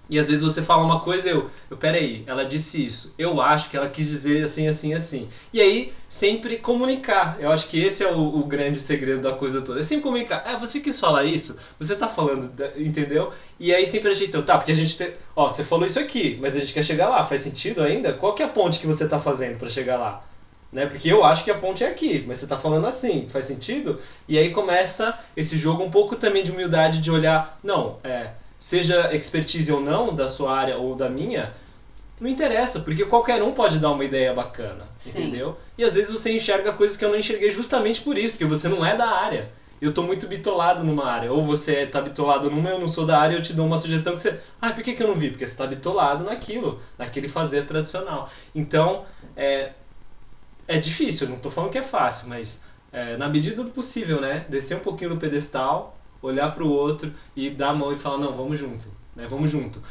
[0.09, 3.13] E às vezes você fala uma coisa eu, eu, peraí, ela disse isso.
[3.17, 5.27] Eu acho que ela quis dizer assim, assim, assim.
[5.51, 7.37] E aí, sempre comunicar.
[7.39, 9.79] Eu acho que esse é o, o grande segredo da coisa toda.
[9.79, 10.43] É sempre comunicar.
[10.45, 11.57] Ah, você quis falar isso?
[11.79, 13.31] Você tá falando, entendeu?
[13.59, 14.45] E aí sempre ajeitando.
[14.45, 15.13] Tá, porque a gente.
[15.35, 17.23] Ó, você falou isso aqui, mas a gente quer chegar lá.
[17.23, 18.13] Faz sentido ainda?
[18.13, 20.23] Qual que é a ponte que você tá fazendo pra chegar lá?
[20.71, 20.85] Né?
[20.85, 23.97] Porque eu acho que a ponte é aqui, mas você tá falando assim, faz sentido?
[24.27, 28.31] E aí começa esse jogo um pouco também de humildade de olhar, não, é,
[28.65, 31.53] seja expertise ou não da sua área ou da minha,
[32.19, 35.11] não interessa, porque qualquer um pode dar uma ideia bacana, Sim.
[35.11, 35.55] entendeu?
[35.77, 38.67] E às vezes você enxerga coisas que eu não enxerguei justamente por isso, porque você
[38.67, 39.51] não é da área.
[39.79, 43.19] Eu tô muito bitolado numa área, ou você tá bitolado numa, eu não sou da
[43.19, 45.29] área, eu te dou uma sugestão que você, ah, por que, que eu não vi?
[45.29, 48.31] Porque você tá bitolado naquilo, naquele fazer tradicional.
[48.55, 49.05] Então,
[49.37, 49.73] é,
[50.67, 54.43] é difícil, não tô falando que é fácil, mas é, na medida do possível, né?
[54.49, 55.94] Descer um pouquinho do pedestal,
[56.25, 59.27] olhar pro outro e dar a mão e falar, não, vamos junto, né?
[59.29, 59.81] Vamos junto.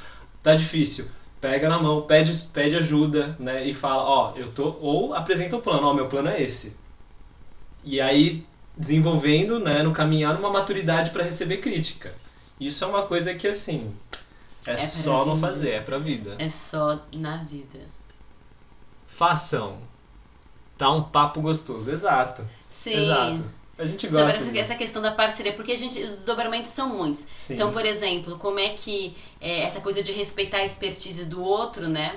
[0.43, 1.07] Tá difícil.
[1.41, 3.66] Pega na mão, pede, pede ajuda, né?
[3.66, 4.76] E fala, ó, eu tô.
[4.80, 6.76] Ou apresenta o plano, ó, meu plano é esse.
[7.85, 8.45] E aí,
[8.76, 12.14] desenvolvendo, né, no caminhar numa maturidade para receber crítica.
[12.59, 13.93] Isso é uma coisa que, assim,
[14.66, 16.37] é, É só não fazer, é pra vida.
[16.39, 17.80] É só na vida.
[19.07, 19.78] Façam.
[20.78, 22.45] Tá um papo gostoso, exato.
[22.70, 22.95] Sim.
[22.95, 23.45] Exato.
[23.79, 24.39] A gente Sobre gosta.
[24.41, 27.27] essa, de- essa questão da parceria, porque a gente, os desdobramentos são muitos.
[27.35, 27.55] Sim.
[27.55, 31.89] Então, por exemplo, como é que é, essa coisa de respeitar a expertise do outro,
[31.89, 32.14] né?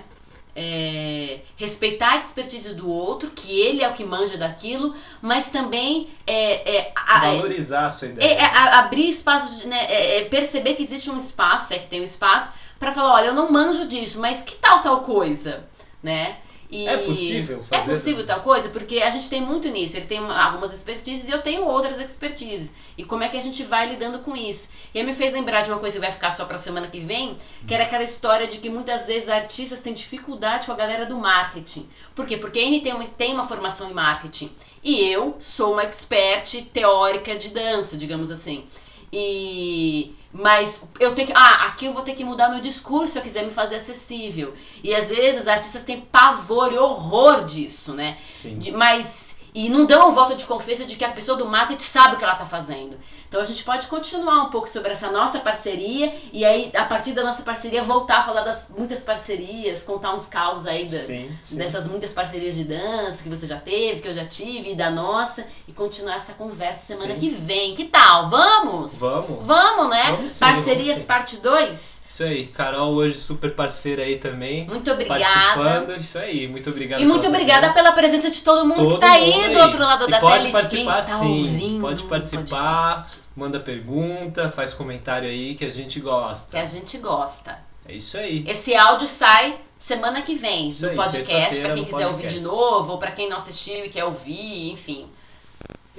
[0.60, 6.10] É, respeitar a expertise do outro, que ele é o que manja daquilo, mas também
[6.26, 8.32] é, é, a- Valorizar a sua é, ideia.
[8.34, 12.02] é, a- abrir espaços, né, é, perceber que existe um espaço, se é que tem
[12.02, 15.64] um espaço, pra falar, olha, eu não manjo disso, mas que tal tal coisa,
[16.02, 16.38] né?
[16.70, 17.92] E É possível É fazer?
[17.94, 19.96] possível tal coisa, porque a gente tem muito nisso.
[19.96, 22.74] Ele tem algumas expertises e eu tenho outras expertises.
[22.98, 24.68] E como é que a gente vai lidando com isso?
[24.94, 27.00] E aí me fez lembrar de uma coisa que vai ficar só pra semana que
[27.00, 31.06] vem, que era aquela história de que muitas vezes artistas têm dificuldade com a galera
[31.06, 31.88] do marketing.
[32.14, 32.36] Por quê?
[32.36, 34.52] Porque Henry tem uma, tem uma formação em marketing.
[34.84, 38.66] E eu sou uma expert teórica de dança, digamos assim.
[39.12, 41.34] E mas eu tenho que.
[41.36, 44.54] Ah, aqui eu vou ter que mudar meu discurso se eu quiser me fazer acessível.
[44.84, 48.18] E às vezes artistas têm pavor e horror disso, né?
[48.26, 48.58] Sim.
[48.58, 51.84] De- mas e não dão um voto de confiança de que a pessoa do marketing
[51.84, 52.98] sabe o que ela está fazendo.
[53.28, 57.12] Então a gente pode continuar um pouco sobre essa nossa parceria e aí, a partir
[57.14, 61.30] da nossa parceria, voltar a falar das muitas parcerias, contar uns causos aí da, Sim,
[61.44, 61.58] sim.
[61.58, 64.90] dessas muitas parcerias de dança que você já teve, que eu já tive, e da
[64.90, 67.20] nossa, e continuar essa conversa semana Sim.
[67.20, 67.76] que vem.
[67.76, 68.30] Que tal?
[68.30, 68.98] Vamos?
[68.98, 69.46] Vamos.
[69.46, 70.12] Vamos, né?
[70.12, 71.97] Vamos Parcerias vamos parte 2?
[72.18, 72.48] Isso aí.
[72.48, 74.66] Carol hoje super parceira aí também.
[74.66, 75.96] Muito obrigada.
[76.00, 76.48] Isso aí.
[76.48, 77.00] Muito obrigado.
[77.00, 79.80] E muito obrigada pela presença de todo mundo Todo que tá aí mundo do outro
[79.80, 81.82] lado E da pode tela e de quem participar está sim, ouvindo.
[81.82, 82.94] pode participar.
[82.96, 86.50] podcast, Manda pergunta, faz comentário aí que a gente gosta.
[86.50, 87.60] Que a gente gosta.
[87.88, 88.44] É isso aí.
[88.48, 92.40] Esse áudio sai semana que vem Isso no aí, podcast, pra quem quiser ouvir podcast.
[92.40, 95.08] de novo, ou pra quem não assistiu e quer ouvir, enfim.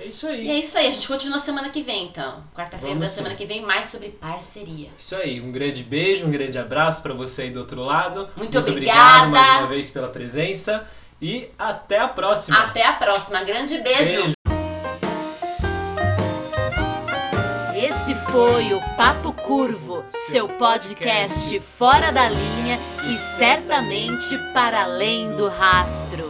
[0.01, 0.49] É isso E aí.
[0.51, 2.43] é isso aí, a gente continua semana que vem, então.
[2.55, 3.39] Quarta-feira da semana sim.
[3.39, 4.91] que vem, mais sobre parceria.
[4.97, 5.41] Isso aí.
[5.41, 8.29] Um grande beijo, um grande abraço pra você aí do outro lado.
[8.37, 9.27] Muito obrigado obrigada.
[9.27, 10.87] mais uma vez pela presença
[11.21, 12.57] e até a próxima.
[12.59, 13.43] Até a próxima.
[13.43, 14.23] Grande beijo.
[14.23, 14.33] Beijo.
[17.75, 22.77] Esse foi o Papo Curvo, seu podcast fora da linha
[23.09, 26.28] e certamente para além do rastro.